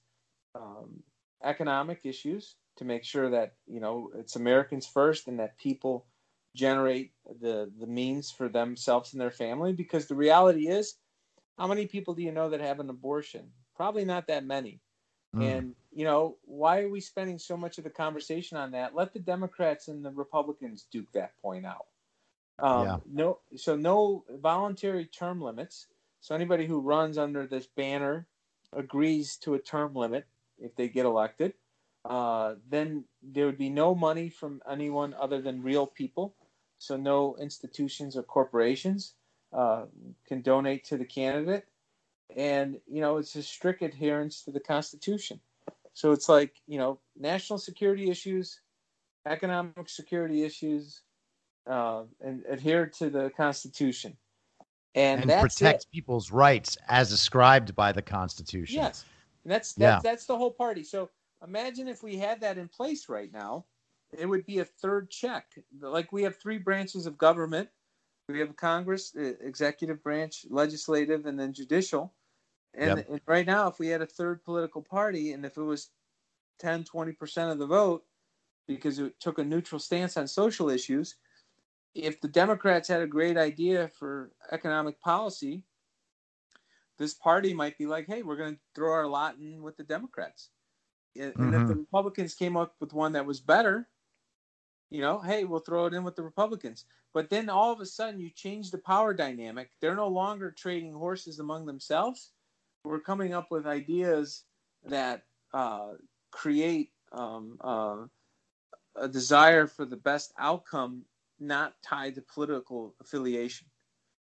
[0.53, 1.01] um,
[1.43, 6.05] economic issues to make sure that you know it's Americans first and that people
[6.55, 9.71] generate the the means for themselves and their family.
[9.71, 10.95] Because the reality is,
[11.57, 13.49] how many people do you know that have an abortion?
[13.77, 14.81] Probably not that many.
[15.33, 15.43] Mm.
[15.43, 18.93] And you know why are we spending so much of the conversation on that?
[18.93, 21.85] Let the Democrats and the Republicans duke that point out.
[22.63, 22.97] Um, yeah.
[23.11, 25.87] No, so no voluntary term limits.
[26.21, 28.25] So anybody who runs under this banner
[28.71, 30.25] agrees to a term limit
[30.57, 31.53] if they get elected.
[32.05, 36.35] Uh, then there would be no money from anyone other than real people.
[36.77, 39.15] So no institutions or corporations
[39.51, 39.85] uh,
[40.25, 41.65] can donate to the candidate.
[42.35, 45.41] And, you know, it's a strict adherence to the Constitution.
[45.93, 48.61] So it's like, you know, national security issues,
[49.25, 51.01] economic security issues,
[51.67, 54.17] uh, and adhere to the Constitution.
[54.95, 55.87] And, and protect it.
[55.91, 58.75] people's rights as ascribed by the Constitution.
[58.75, 59.05] Yes.
[59.43, 60.11] And that's, that's, yeah.
[60.11, 60.83] that's the whole party.
[60.83, 61.09] So
[61.43, 63.65] imagine if we had that in place right now,
[64.15, 65.47] it would be a third check.
[65.81, 67.69] Like we have three branches of government
[68.29, 72.13] we have Congress, executive branch, legislative, and then judicial.
[72.73, 73.09] And, yep.
[73.09, 75.89] and, right now, if we had a third political party and if it was
[76.59, 78.03] 10, 20% of the vote,
[78.67, 81.15] because it took a neutral stance on social issues,
[81.95, 85.63] if the Democrats had a great idea for economic policy,
[86.97, 89.83] this party might be like, hey, we're going to throw our lot in with the
[89.83, 90.49] Democrats.
[91.15, 91.61] And mm-hmm.
[91.61, 93.87] if the Republicans came up with one that was better,
[94.89, 96.85] you know, hey, we'll throw it in with the Republicans.
[97.13, 99.69] But then all of a sudden you change the power dynamic.
[99.79, 102.31] They're no longer trading horses among themselves.
[102.83, 104.43] We're coming up with ideas
[104.85, 105.23] that
[105.53, 105.93] uh,
[106.31, 107.97] create um, uh,
[108.95, 111.03] a desire for the best outcome
[111.43, 113.67] not tied to political affiliation.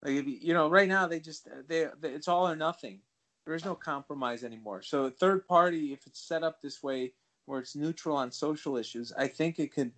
[0.03, 3.01] Like if you, know, right now they just they, they it's all or nothing.
[3.45, 4.83] There is no compromise anymore.
[4.83, 7.13] So a third party, if it's set up this way,
[7.47, 9.93] where it's neutral on social issues, I think it could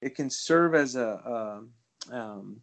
[0.00, 1.62] it can serve as a,
[2.10, 2.60] a um,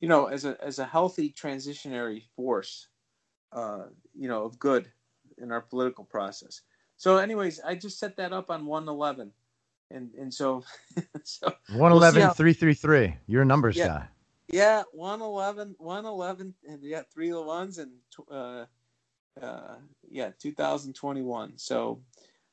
[0.00, 2.88] you know as a as a healthy transitionary force,
[3.52, 4.90] uh, you know, of good
[5.38, 6.62] in our political process.
[6.96, 9.32] So, anyways, I just set that up on one eleven
[9.90, 10.64] and and so
[11.22, 14.08] so 111 we'll 333 you're a numbers yeah, guy.
[14.48, 17.92] Yeah 111 111 and yeah three ones and
[18.30, 18.64] uh
[19.40, 19.76] uh
[20.08, 22.00] yeah 2021 so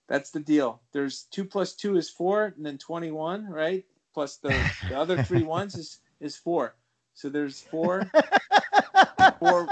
[0.07, 0.81] that's the deal.
[0.91, 3.85] There's two plus two is four and then 21 right?
[4.13, 4.55] Plus the,
[4.89, 6.75] the other three ones is is four.
[7.13, 8.09] So there's four
[9.39, 9.67] four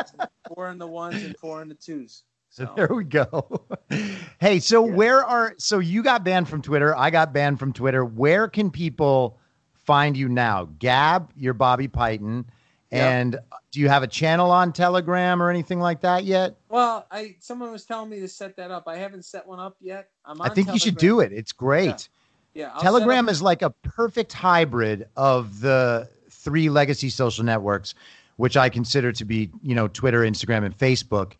[0.47, 3.62] four in the ones and four in the twos so there we go.
[4.39, 4.93] hey, so yeah.
[4.93, 6.95] where are so you got banned from Twitter?
[6.95, 8.06] I got banned from Twitter.
[8.06, 9.39] Where can people
[9.74, 10.66] find you now?
[10.78, 12.45] Gab, you're Bobby Piton.
[12.93, 13.39] And
[13.72, 16.58] do you have a channel on Telegram or anything like that yet?
[16.68, 18.84] Well, I someone was telling me to set that up.
[18.86, 20.10] I haven't set one up yet.
[20.26, 20.74] i think Telegram.
[20.74, 21.32] you should do it.
[21.32, 22.10] It's great.
[22.54, 22.74] Yeah.
[22.76, 27.95] yeah Telegram is like a perfect hybrid of the three legacy social networks,
[28.36, 31.36] which I consider to be, you know, Twitter, Instagram, and Facebook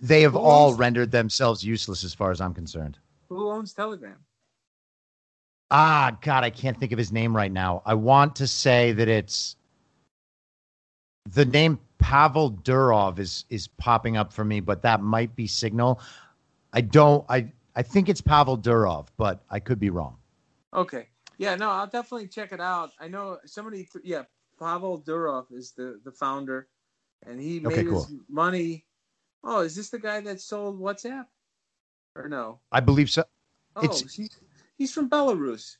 [0.00, 2.98] they have all rendered themselves useless as far as I'm concerned.
[3.28, 4.16] Who owns Telegram?
[5.70, 7.82] Ah, God, I can't think of his name right now.
[7.84, 9.56] I want to say that it's
[11.30, 16.00] the name Pavel Durov is is popping up for me, but that might be Signal.
[16.72, 17.24] I don't.
[17.28, 20.16] I I think it's Pavel Durov, but I could be wrong.
[20.72, 21.08] Okay.
[21.36, 21.54] Yeah.
[21.56, 22.92] No, I'll definitely check it out.
[22.98, 23.88] I know somebody.
[23.92, 24.22] Th- yeah,
[24.58, 26.68] Pavel Durov is the the founder,
[27.26, 28.04] and he made okay, cool.
[28.04, 28.86] his money
[29.44, 31.26] Oh, is this the guy that sold WhatsApp?
[32.14, 32.60] Or no?
[32.72, 33.24] I believe so.
[33.76, 34.14] Oh, it's...
[34.14, 34.30] he's,
[34.76, 35.76] he's from Belarus.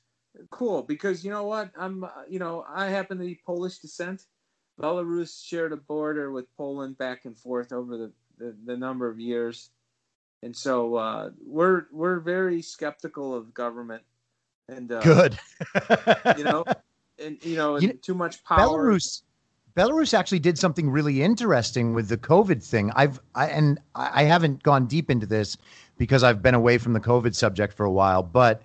[0.50, 1.70] Cool, because you know what?
[1.76, 4.24] I'm, uh, you know, I happen to be Polish descent.
[4.80, 9.18] Belarus shared a border with Poland back and forth over the, the, the number of
[9.18, 9.70] years,
[10.42, 14.04] and so uh, we're we're very skeptical of government.
[14.68, 15.36] And uh, good,
[16.36, 16.64] you know,
[17.18, 18.58] and you know, you, too much power.
[18.58, 19.22] Belarus
[19.76, 22.90] Belarus actually did something really interesting with the COVID thing.
[22.96, 25.56] I've I, and I haven't gone deep into this
[25.98, 28.62] because I've been away from the COVID subject for a while, but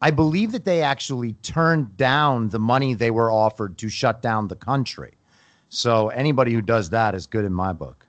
[0.00, 4.48] I believe that they actually turned down the money they were offered to shut down
[4.48, 5.14] the country.
[5.70, 8.06] So anybody who does that is good in my book.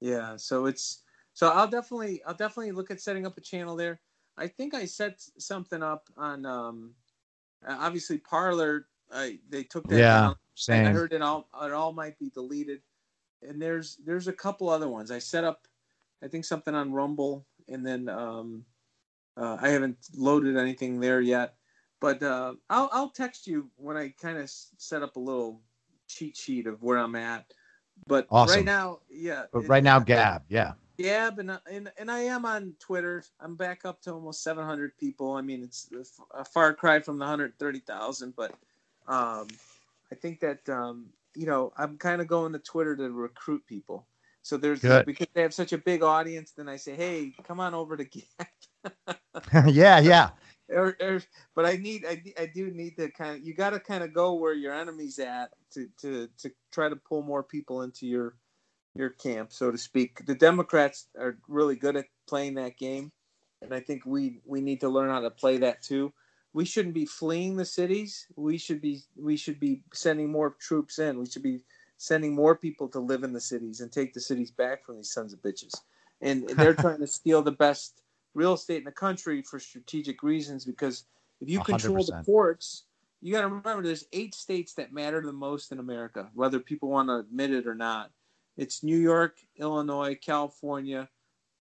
[0.00, 1.02] Yeah, so it's
[1.32, 4.00] so I'll definitely I'll definitely look at setting up a channel there.
[4.36, 6.94] I think I set something up on um
[7.66, 10.20] obviously Parler I they took that yeah.
[10.20, 10.86] down same.
[10.86, 12.80] I heard it all it all might be deleted.
[13.42, 15.10] And there's there's a couple other ones.
[15.10, 15.66] I set up
[16.22, 18.64] I think something on Rumble and then um
[19.36, 21.54] Uh, I haven't loaded anything there yet,
[22.00, 25.62] but uh, I'll I'll text you when I kind of set up a little
[26.08, 27.46] cheat sheet of where I'm at.
[28.08, 28.56] But Awesome.
[28.56, 29.44] right now, yeah.
[29.52, 30.72] But it- right now, Gab, yeah.
[30.98, 33.22] Gab and, and and I am on Twitter.
[33.38, 35.34] I'm back up to almost 700 people.
[35.34, 35.88] I mean, it's
[36.34, 38.52] a far cry from the 130,000, but
[39.06, 39.46] um,
[40.12, 44.06] I think that um, you know I'm kind of going to Twitter to recruit people.
[44.42, 45.04] So there's Good.
[45.04, 46.52] because they have such a big audience.
[46.52, 49.66] Then I say, hey, come on over to Gab.
[49.68, 50.30] yeah, yeah.
[50.70, 51.22] or, or,
[51.54, 54.12] but I need, I, I do need to kind of, you got to kind of
[54.12, 58.36] go where your enemy's at to, to, to try to pull more people into your,
[58.94, 60.24] your camp, so to speak.
[60.24, 63.12] The Democrats are really good at playing that game,
[63.62, 66.12] and I think we, we need to learn how to play that too.
[66.58, 68.26] We shouldn't be fleeing the cities.
[68.34, 71.16] We should be, we should be sending more troops in.
[71.16, 71.60] We should be
[71.98, 75.12] sending more people to live in the cities and take the cities back from these
[75.12, 75.72] sons of bitches.
[76.20, 78.02] And they're trying to steal the best
[78.34, 81.04] real estate in the country for strategic reasons because
[81.40, 82.82] if you control the ports,
[83.20, 86.88] you got to remember there's eight states that matter the most in America, whether people
[86.88, 88.10] want to admit it or not.
[88.56, 91.08] It's New York, Illinois, California,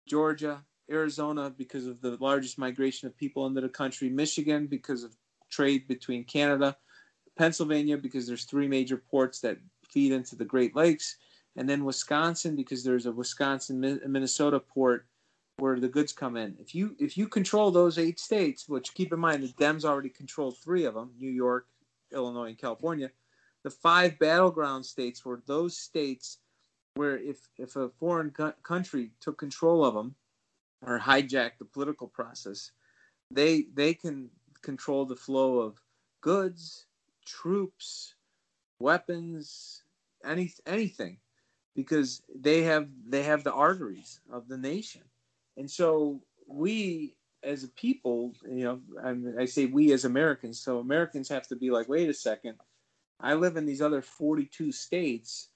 [0.08, 5.16] Georgia, Arizona because of the largest migration of people into the country, Michigan because of
[5.50, 6.76] trade between Canada,
[7.36, 11.16] Pennsylvania because there's three major ports that feed into the Great Lakes,
[11.56, 15.06] and then Wisconsin because there's a Wisconsin Minnesota port
[15.58, 16.56] where the goods come in.
[16.58, 20.08] If you if you control those eight states, which keep in mind the Dems already
[20.08, 21.66] controlled three of them, New York,
[22.12, 23.10] Illinois, and California,
[23.62, 26.38] the five battleground states were those states
[26.94, 30.14] where if if a foreign co- country took control of them
[30.82, 32.72] or hijack the political process,
[33.30, 34.30] they they can
[34.62, 35.80] control the flow of
[36.20, 36.86] goods,
[37.24, 38.14] troops,
[38.78, 39.82] weapons,
[40.24, 41.18] any anything
[41.74, 45.02] because they have they have the arteries of the nation.
[45.56, 50.78] And so we as a people you know I, I say we as americans so
[50.78, 52.54] americans have to be like wait a second
[53.20, 55.48] i live in these other 42 states.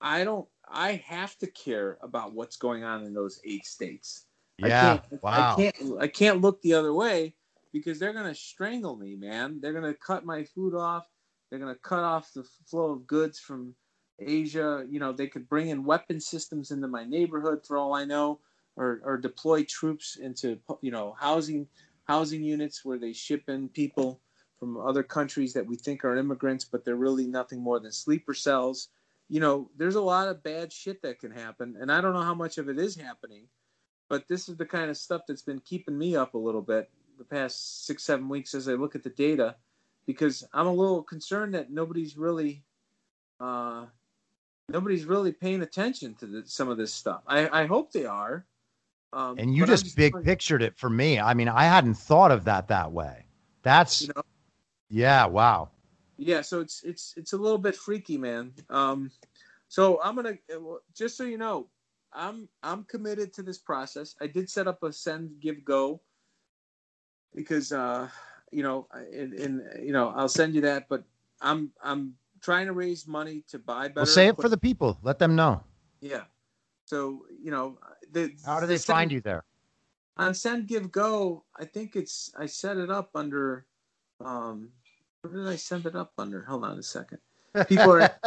[0.00, 4.26] I don't i have to care about what's going on in those eight states
[4.62, 5.00] I Yeah.
[5.02, 5.56] can't, Wow.
[5.56, 7.34] I can't I can't look the other way
[7.72, 9.60] because they're gonna strangle me, man.
[9.60, 11.08] They're gonna cut my food off.
[11.48, 13.74] They're gonna cut off the flow of goods from
[14.18, 14.84] Asia.
[14.88, 18.40] You know, they could bring in weapon systems into my neighborhood for all I know,
[18.76, 21.68] or or deploy troops into you know housing
[22.04, 24.20] housing units where they ship in people
[24.58, 28.34] from other countries that we think are immigrants, but they're really nothing more than sleeper
[28.34, 28.88] cells.
[29.30, 32.22] You know, there's a lot of bad shit that can happen, and I don't know
[32.22, 33.46] how much of it is happening
[34.10, 36.90] but this is the kind of stuff that's been keeping me up a little bit
[37.16, 39.56] the past six seven weeks as i look at the data
[40.04, 42.62] because i'm a little concerned that nobody's really
[43.40, 43.86] uh,
[44.68, 48.44] nobody's really paying attention to the, some of this stuff i, I hope they are
[49.12, 51.18] um, And you I'm just big wondering, pictured it for me.
[51.18, 53.26] I mean, I hadn't thought of that that way.
[53.62, 54.22] That's you know
[54.88, 55.70] yeah, wow.
[56.20, 59.10] Yeah so it's it's it's a little bit freaky man um
[59.68, 60.34] so i'm gonna
[60.94, 61.66] just so you know
[62.12, 66.00] i'm i'm committed to this process i did set up a send give go
[67.34, 68.08] because uh
[68.52, 71.04] you know and, and you know i'll send you that but
[71.40, 74.98] i'm i'm trying to raise money to buy better Well, say it for the people.
[75.02, 75.62] Let them know.
[76.00, 76.24] yeah
[76.84, 77.78] so you know
[78.12, 79.44] the How do the they find you there?
[80.16, 83.66] on send give go i think it's i set it up under
[84.24, 84.70] um
[85.22, 87.18] where did i send it up under hold on a second
[87.68, 88.10] people are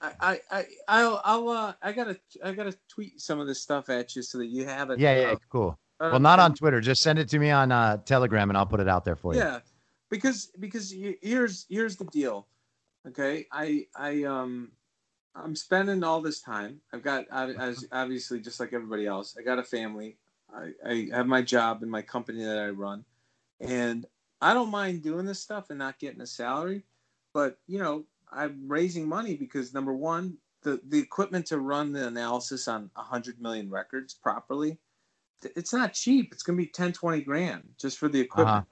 [0.00, 3.88] I, I, I, I'll, I'll, uh, I gotta, I gotta tweet some of this stuff
[3.90, 5.00] at you so that you have it.
[5.00, 5.78] Yeah, yeah, uh, cool.
[5.98, 6.80] uh, Well, not on Twitter.
[6.80, 9.34] Just send it to me on uh, Telegram, and I'll put it out there for
[9.34, 9.40] you.
[9.40, 9.58] Yeah,
[10.08, 12.46] because because here's here's the deal.
[13.08, 14.70] Okay, I I um
[15.34, 16.80] I'm spending all this time.
[16.92, 19.36] I've got I- as obviously just like everybody else.
[19.36, 20.16] I got a family.
[20.54, 23.04] I, I have my job and my company that I run,
[23.60, 24.06] and
[24.40, 26.84] I don't mind doing this stuff and not getting a salary.
[27.34, 32.06] But you know, I'm raising money because number one, the the equipment to run the
[32.06, 34.78] analysis on 100 million records properly,
[35.42, 36.32] it's not cheap.
[36.32, 38.66] It's gonna be 10, 20 grand just for the equipment.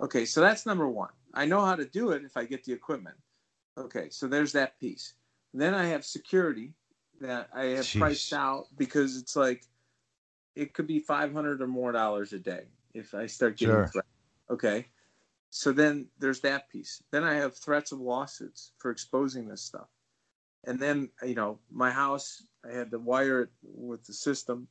[0.00, 0.04] Uh-huh.
[0.04, 1.10] Okay, so that's number one.
[1.34, 3.16] I know how to do it if I get the equipment.
[3.76, 5.14] Okay, so there's that piece.
[5.54, 6.74] Then I have security
[7.20, 7.98] that I have Jeez.
[7.98, 9.64] priced out because it's like
[10.54, 12.64] it could be five hundred or more dollars a day
[12.94, 13.86] if I start getting Sure.
[13.86, 14.08] threats.
[14.50, 14.86] Okay,
[15.50, 17.02] so then there's that piece.
[17.10, 19.88] Then I have threats of lawsuits for exposing this stuff,
[20.66, 24.68] and then you know my house I had to wire it with the system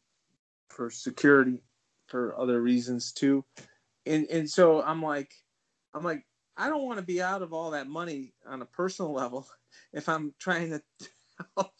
[0.69, 1.63] for security
[2.07, 3.43] for other reasons too
[4.07, 5.31] and and so I'm like,
[5.93, 6.25] I'm like,
[6.55, 9.47] I don't want to be out of all that money on a personal level
[9.93, 10.81] if I'm trying to
[11.57, 11.73] help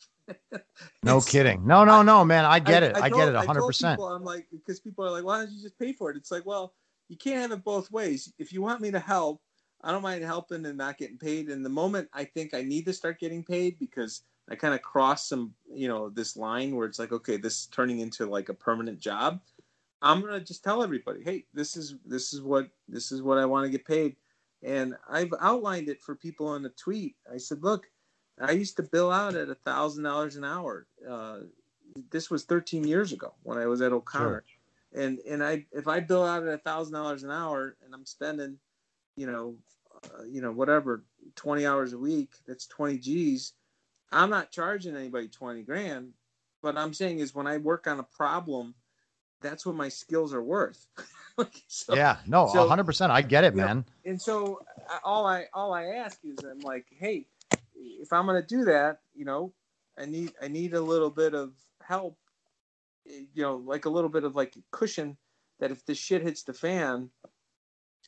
[1.04, 1.66] No kidding.
[1.66, 2.46] No, no, no, man.
[2.46, 2.96] I get it.
[2.96, 3.92] I, told- get it I told 100%.
[3.92, 6.18] people, I'm like, because people are like, why don't you just pay for it?
[6.18, 6.74] It's like, well,
[7.10, 8.34] you can't have it both ways.
[8.38, 9.42] If you want me to help,
[9.82, 11.50] I don't mind helping and not getting paid.
[11.50, 14.82] And the moment I think I need to start getting paid because I kind of
[14.82, 18.50] cross some, you know, this line where it's like, okay, this is turning into like
[18.50, 19.40] a permanent job.
[20.02, 23.46] I'm gonna just tell everybody, hey, this is this is what this is what I
[23.46, 24.16] want to get paid.
[24.64, 27.16] And I've outlined it for people on a tweet.
[27.32, 27.88] I said, look,
[28.40, 30.88] I used to bill out at a thousand dollars an hour.
[31.08, 31.40] Uh,
[32.12, 34.44] this was 13 years ago when I was at O'Connor,
[34.94, 38.06] and and I if I bill out at a thousand dollars an hour and I'm
[38.06, 38.58] spending,
[39.16, 39.56] you know,
[40.06, 41.04] uh, you know whatever
[41.36, 43.54] 20 hours a week, that's 20 G's.
[44.12, 46.14] I'm not charging anybody 20 grand.
[46.62, 48.74] What I'm saying is when I work on a problem,
[49.42, 50.86] that's what my skills are worth.
[51.68, 53.12] So- yeah, no, so- 100%.
[53.12, 53.86] I get it, you know, man.
[54.06, 54.60] and so
[55.04, 57.28] all I all I ask is I'm like, hey,
[57.76, 59.54] if I'm gonna do that, you know,
[60.00, 61.54] I need I need a little bit of
[61.84, 62.18] help,
[63.08, 65.18] you know, like a little bit of like cushion
[65.60, 67.10] that if this shit hits the fan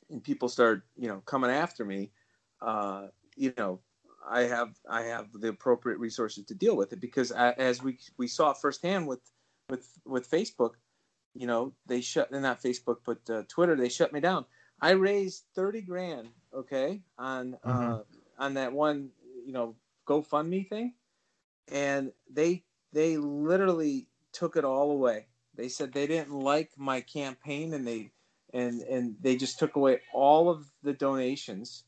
[0.10, 2.12] and people start, you know, coming after me,
[2.62, 3.80] uh, you know,
[4.30, 8.00] I have I have the appropriate resources to deal with it because I, as we
[8.18, 9.22] we saw firsthand with
[9.70, 10.74] with with Facebook,
[11.34, 14.46] you know, they shut not Facebook but uh, Twitter they shut me down.
[14.82, 18.06] I raised thirty grand, okay, on uh, Mhm.
[18.38, 19.12] on that one,
[19.46, 19.76] you know,
[20.08, 20.94] GoFundMe thing,
[21.72, 25.28] and they they literally took it all away.
[25.56, 28.12] They said they didn't like my campaign, and they
[28.54, 31.84] and and they just took away all of the donations.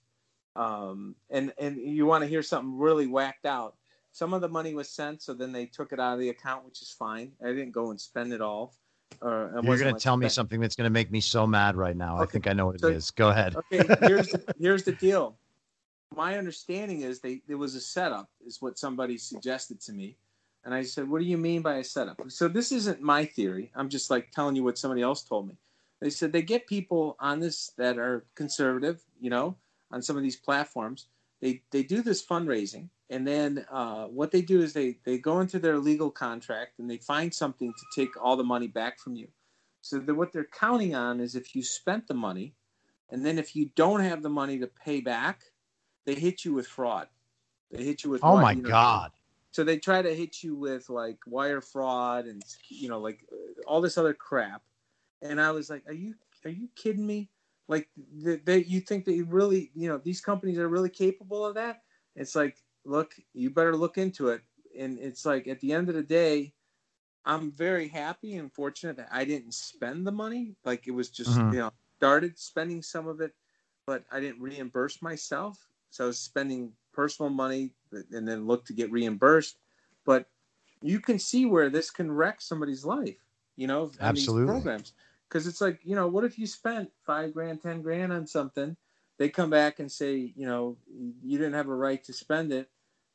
[0.56, 3.76] Um, and and you want to hear something really whacked out?
[4.12, 6.66] Some of the money was sent, so then they took it out of the account,
[6.66, 7.32] which is fine.
[7.42, 8.74] I didn't go and spend it all.
[9.22, 11.76] Or it You're going to tell me something that's going to make me so mad
[11.76, 12.18] right now.
[12.18, 13.12] I think I know what it is.
[13.12, 13.56] Go ahead.
[13.56, 15.38] okay here's the, here's the deal
[16.16, 20.18] my understanding is they there was a setup is what somebody suggested to me
[20.64, 22.22] and i said what do you mean by a setup?
[22.30, 23.72] So this isn't my theory.
[23.76, 25.58] I'm just like telling you what somebody else told me.
[26.00, 29.56] They said they get people on this that are conservative you know
[29.92, 31.08] on some of these platforms.
[31.42, 35.42] They they do this fundraising and then uh, what they do is they they go
[35.42, 39.16] into their legal contract and they find something to take all the money back from
[39.16, 39.28] you.
[39.82, 42.54] So that what they're counting on is if you spent the money
[43.10, 45.42] and then if you don't have the money to pay back,
[46.06, 47.08] they hit you with fraud.
[47.70, 49.12] They hit you with Oh my you know, God.
[49.52, 53.26] So they try to hit you with like wire fraud and you know like
[53.68, 54.64] all this other crap.
[55.22, 56.15] And I was like, are you
[56.45, 57.32] are you kidding me?
[57.68, 61.45] Like they, they you think that you really you know these companies are really capable
[61.45, 61.84] of that?
[62.15, 64.44] It's like, look, you better look into it.
[64.78, 66.56] And it's like at the end of the day,
[67.26, 70.56] I'm very happy and fortunate that I didn't spend the money.
[70.64, 71.52] Like it was just Mhm.
[71.52, 73.34] you know started spending some of it,
[73.86, 75.69] but I didn't reimburse myself.
[75.91, 77.72] So I was spending personal money
[78.11, 79.57] and then look to get reimbursed.
[80.06, 80.30] But
[80.84, 83.18] you can see where this can wreck somebody's life,
[83.57, 84.44] you know, Absolutely.
[84.44, 84.94] these programs.
[85.28, 88.78] Because it's like, you know, what if you spent five grand, ten grand on something?
[89.18, 90.78] They come back and say, you know,
[91.23, 92.69] you didn't have a right to spend it,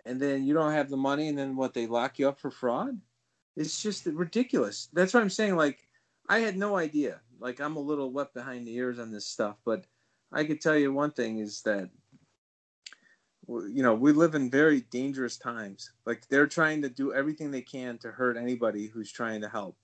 [0.05, 1.73] and then you don't have the money, and then what?
[1.73, 2.99] They lock you up for fraud.
[3.57, 4.89] It's just ridiculous.
[4.93, 5.55] That's what I'm saying.
[5.55, 5.87] Like,
[6.29, 7.21] I had no idea.
[7.39, 9.85] Like, I'm a little wet behind the ears on this stuff, but
[10.33, 11.89] I could tell you one thing is that
[13.49, 17.63] you know we live in very dangerous times like they're trying to do everything they
[17.63, 19.77] can to hurt anybody who's trying to help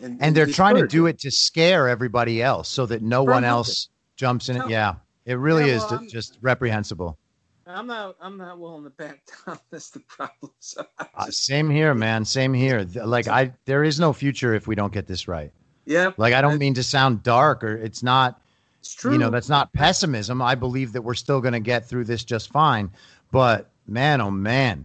[0.00, 3.44] And they're it's trying to do it to scare everybody else so that no one
[3.44, 4.60] else jumps in it.
[4.60, 4.68] No.
[4.68, 4.94] Yeah.
[5.24, 7.18] It really Yeah, is well, d- I'm- just reprehensible.
[7.66, 10.84] i'm not i'm not willing to back down that's the problem so
[11.14, 12.24] Uh, same here, man.
[12.24, 12.86] Same here.
[12.94, 15.50] Like I, there is no future if we don't get this right.
[15.86, 18.40] yeah Like I don't I- mean to sound dark or it's not,
[18.86, 20.40] it's true you know, that's not pessimism.
[20.40, 22.90] I believe that we're still going to get through this just fine.
[23.32, 24.84] But man, oh man,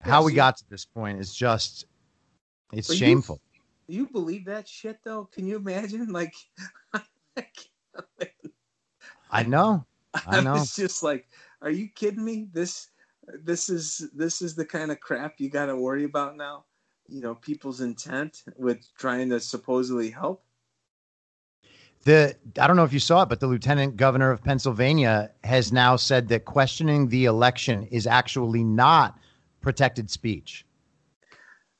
[0.00, 1.86] how we got to this point is just,
[2.72, 3.40] it's But you- shameful.
[3.88, 6.34] you believe that shit though can you imagine like
[9.30, 9.84] I know.
[10.26, 10.52] I know.
[10.54, 11.28] was just like
[11.62, 12.88] are you kidding me this
[13.44, 16.64] this is this is the kind of crap you got to worry about now
[17.08, 20.44] you know people's intent with trying to supposedly help
[22.04, 25.72] The I don't know if you saw it, but the lieutenant governor of Pennsylvania has
[25.72, 29.18] now said that questioning the election is actually not
[29.60, 30.64] protected speech.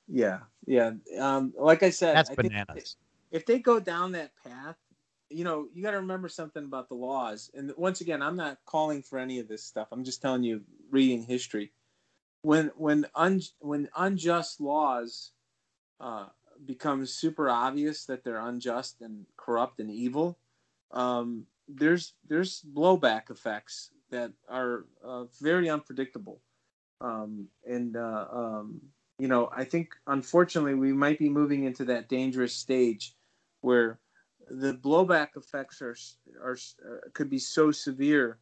[0.08, 0.92] Yeah, yeah.
[1.18, 2.96] Um, like I said, That's I bananas.
[3.30, 4.76] if they go down that path,
[5.30, 7.50] you know, you got to remember something about the laws.
[7.54, 9.88] And once again, I'm not calling for any of this stuff.
[9.92, 11.72] I'm just telling you, reading history.
[12.42, 15.30] When when un, when unjust laws
[16.00, 16.26] uh,
[16.66, 20.38] become super obvious that they're unjust and corrupt and evil,
[20.92, 26.40] um, there's there's blowback effects that are uh, very unpredictable.
[27.00, 28.80] Um, and uh, um,
[29.18, 33.14] you know, I think unfortunately we might be moving into that dangerous stage
[33.60, 34.00] where
[34.48, 35.96] the blowback effects are,
[36.42, 38.38] are, are could be so severe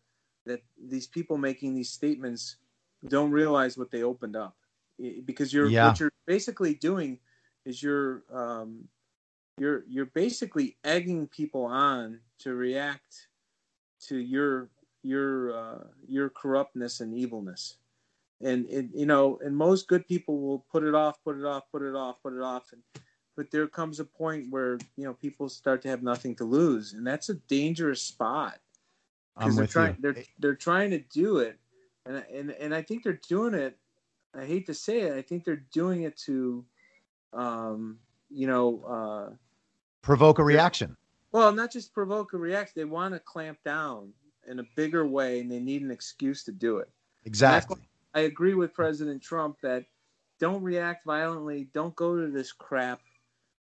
[0.47, 2.57] that these people making these statements
[3.09, 4.57] don't realize what they opened up
[5.25, 5.85] because you're Yeah.
[5.85, 7.19] what you're basically doing
[7.65, 8.89] is you're um,
[9.59, 13.29] you're you're basically egging people on to react
[14.07, 14.69] to your
[15.03, 17.77] your uh, your corruptness and evilness.
[18.41, 21.65] And it, you know and most good people will put it off put it off
[21.73, 22.73] put it off put it off.
[22.73, 22.83] And
[23.37, 26.93] but there comes a point where you know people start to have nothing to lose.
[26.93, 28.59] And that's a dangerous spot.
[29.37, 30.13] I'm they're trying you.
[30.13, 31.59] they're they're trying to do it.
[32.07, 33.77] And and and I think they're doing it
[34.35, 36.65] I hate to say it I think they're doing it to
[37.33, 37.99] um
[38.31, 39.35] you know uh
[40.03, 40.97] Provoke a reaction.
[41.33, 44.13] well not just provoke a reaction they want to clamp down
[44.47, 46.89] in a bigger way and they need an excuse to do it
[47.25, 47.77] Exactly.
[48.15, 49.85] I agree with President Trump that
[50.41, 51.69] don't react violently.
[51.75, 53.01] Don't go to this crap.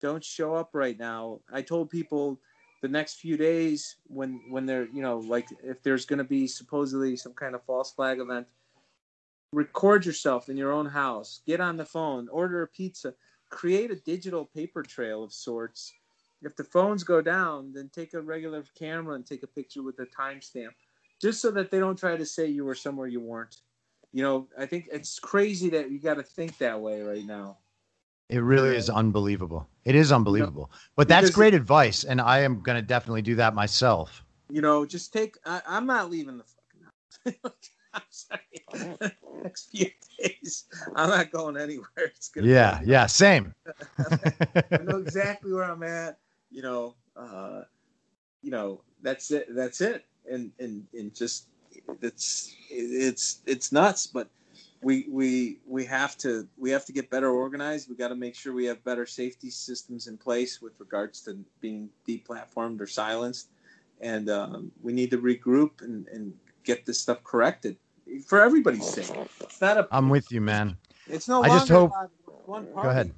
[0.02, 1.42] Don't show up right now.
[1.54, 2.40] I told people
[2.82, 6.48] the next few days when when they're you know like if there's going to be
[6.48, 8.48] supposedly some kind of false flag event,
[9.54, 11.42] record yourself in your own house.
[11.46, 12.28] Get on the phone.
[12.30, 13.14] Order a pizza.
[13.52, 15.94] Create a digital paper trail of sorts.
[16.42, 20.00] If the phones go down, then take a regular camera and take a picture with
[20.00, 20.72] a timestamp,
[21.22, 23.58] just so that they don't try to say you were somewhere you weren't
[24.14, 27.58] you know, I think it's crazy that you got to think that way right now.
[28.30, 29.68] It really is unbelievable.
[29.84, 30.72] It is unbelievable.
[30.96, 34.24] But that's because- great advice, and I am going to definitely do that myself.
[34.50, 35.38] You know, just take.
[35.46, 37.54] I, I'm not leaving the fucking house.
[37.94, 38.42] I'm sorry.
[39.44, 39.88] Next few
[40.20, 40.66] days,
[40.96, 41.88] I'm not going anywhere.
[41.98, 42.48] It's gonna.
[42.48, 43.54] be- Yeah, yeah, same.
[44.00, 46.18] I know exactly where I'm at.
[46.50, 47.62] You know, uh,
[48.42, 49.48] you know, that's it.
[49.54, 50.06] That's it.
[50.30, 51.48] And and and just
[52.02, 54.08] it's it's it's nuts.
[54.08, 54.30] But
[54.82, 57.90] we we we have to we have to get better organized.
[57.90, 61.38] We got to make sure we have better safety systems in place with regards to
[61.60, 63.50] being deplatformed or silenced.
[64.02, 67.78] And um, we need to regroup and, and get this stuff corrected
[68.28, 69.12] for everybody's sake.
[69.40, 69.88] It's not a.
[69.92, 70.78] I'm with you, man.
[71.08, 72.12] It's no I just hope- about
[72.46, 72.90] one party.
[72.90, 73.14] ahead.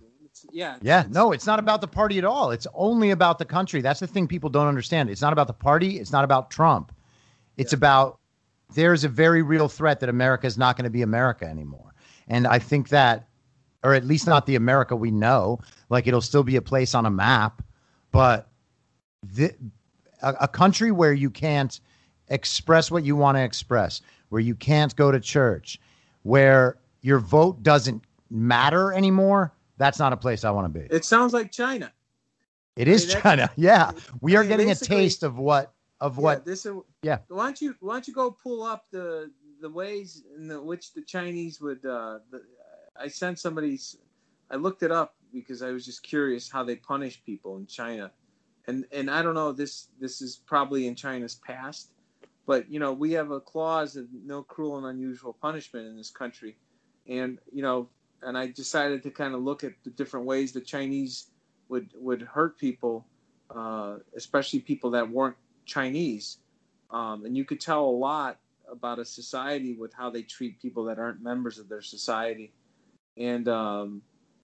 [0.52, 0.78] Yeah.
[0.82, 2.52] Yeah, it's- no, it's not about the party at all.
[2.52, 3.82] It's only about the country.
[3.82, 5.10] That's the thing people don't understand.
[5.10, 6.00] It's not about the party.
[6.00, 6.92] It's not about Trump.
[7.58, 8.20] It's about
[8.74, 11.94] there's a very real threat that America is not going to be America anymore.
[12.28, 13.28] And I think that,
[13.84, 15.60] or at least not the America we know,
[15.90, 17.62] like it'll still be a place on a map,
[18.12, 18.50] but
[19.22, 19.54] the,
[20.22, 21.80] a, a country where you can't
[22.34, 25.80] express what you want to express, where you can't go to church,
[26.24, 30.88] where your vote doesn't matter anymore, that's not a place I want to be.
[30.90, 31.92] It sounds like China.
[32.76, 33.50] It is mean, China.
[33.56, 33.92] Yeah.
[34.22, 37.20] We I are mean, getting a taste of what of Yeah, what this is yeah.
[37.28, 39.32] Why don't you why don't you go pull up the
[39.62, 41.86] the ways in the, which the Chinese would?
[41.86, 42.42] Uh, the,
[43.00, 43.98] I sent somebody's.
[44.52, 48.12] I looked it up because I was just curious how they punish people in China,
[48.68, 51.93] and and I don't know this this is probably in China's past,
[52.46, 56.12] but you know we have a clause of no cruel and unusual punishment in this
[56.12, 56.58] country,
[57.08, 57.90] and you know
[58.22, 61.28] and I decided to kind of look at the different ways the Chinese
[61.70, 63.06] would would hurt people,
[63.54, 66.40] uh, especially people that weren't Chinese,
[66.92, 68.40] um, and you could tell a lot
[68.72, 72.54] about a society with how they treat people that aren't members of their society,
[73.18, 74.02] and um,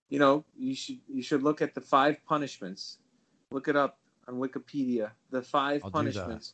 [0.09, 2.99] you know you should you should look at the five punishments,
[3.51, 3.99] look it up
[4.29, 6.53] on Wikipedia, the 5 I'll punishments,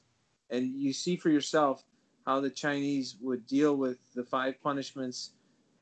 [0.49, 1.83] and you see for yourself
[2.25, 5.31] how the Chinese would deal with the five punishments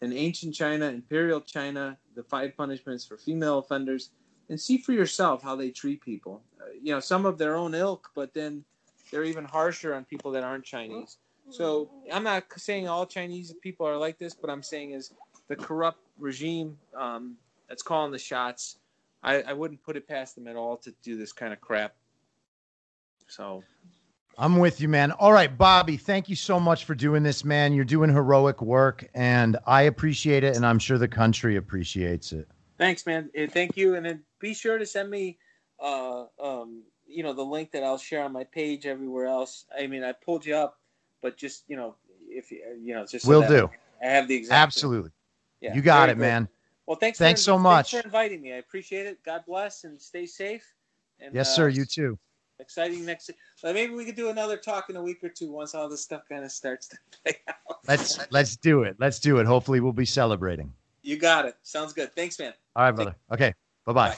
[0.02, 4.10] in ancient China, imperial China, the five punishments for female offenders,
[4.49, 6.44] and see for yourself how they treat people.
[6.60, 8.64] Uh, you know, some of their own ilk, but then
[9.11, 11.18] they're even harsher on people that aren't Chinese.
[11.49, 15.14] So I'm not saying all Chinese people are like this, but I'm saying is
[15.48, 17.35] the corrupt regime um,
[17.68, 18.77] that's calling the shots.
[19.23, 21.95] I, I wouldn't put it past them at all to do this kind of crap.
[23.27, 23.64] So
[24.38, 25.12] I'm with you, man.
[25.12, 27.74] All right, Bobby, thank you so much for doing this, man.
[27.74, 32.48] You're doing heroic work and I appreciate it and I'm sure the country appreciates it.
[32.78, 33.30] Thanks, man.
[33.52, 35.38] Thank you, and then be sure to send me,
[35.80, 39.66] uh, um, you know, the link that I'll share on my page everywhere else.
[39.78, 40.80] I mean, I pulled you up,
[41.22, 41.96] but just you know,
[42.28, 43.70] if you you know, just so Will do.
[44.02, 44.60] I have the exact.
[44.60, 45.12] Absolutely.
[45.62, 46.22] Yeah, you got it, good.
[46.22, 46.50] man.
[46.88, 47.20] Well, thanks.
[47.20, 47.92] Thanks for, so much.
[47.92, 48.54] Thanks for inviting me.
[48.54, 49.24] I appreciate it.
[49.24, 50.74] God bless and stay safe.
[51.20, 52.18] And, Yes, uh, sir, you too.
[52.60, 53.30] Exciting next.
[53.64, 56.02] Uh, maybe we could do another talk in a week or two once all this
[56.02, 57.80] stuff kind of starts to play out.
[57.88, 58.96] Let's let's do it.
[59.00, 59.46] Let's do it.
[59.46, 60.72] Hopefully we'll be celebrating.
[61.02, 61.56] You got it.
[61.64, 62.14] Sounds good.
[62.16, 62.54] Thanks, man.
[62.76, 63.16] All right, brother.
[63.32, 63.54] Okay.
[63.86, 64.10] Bye-bye.
[64.10, 64.18] Bye.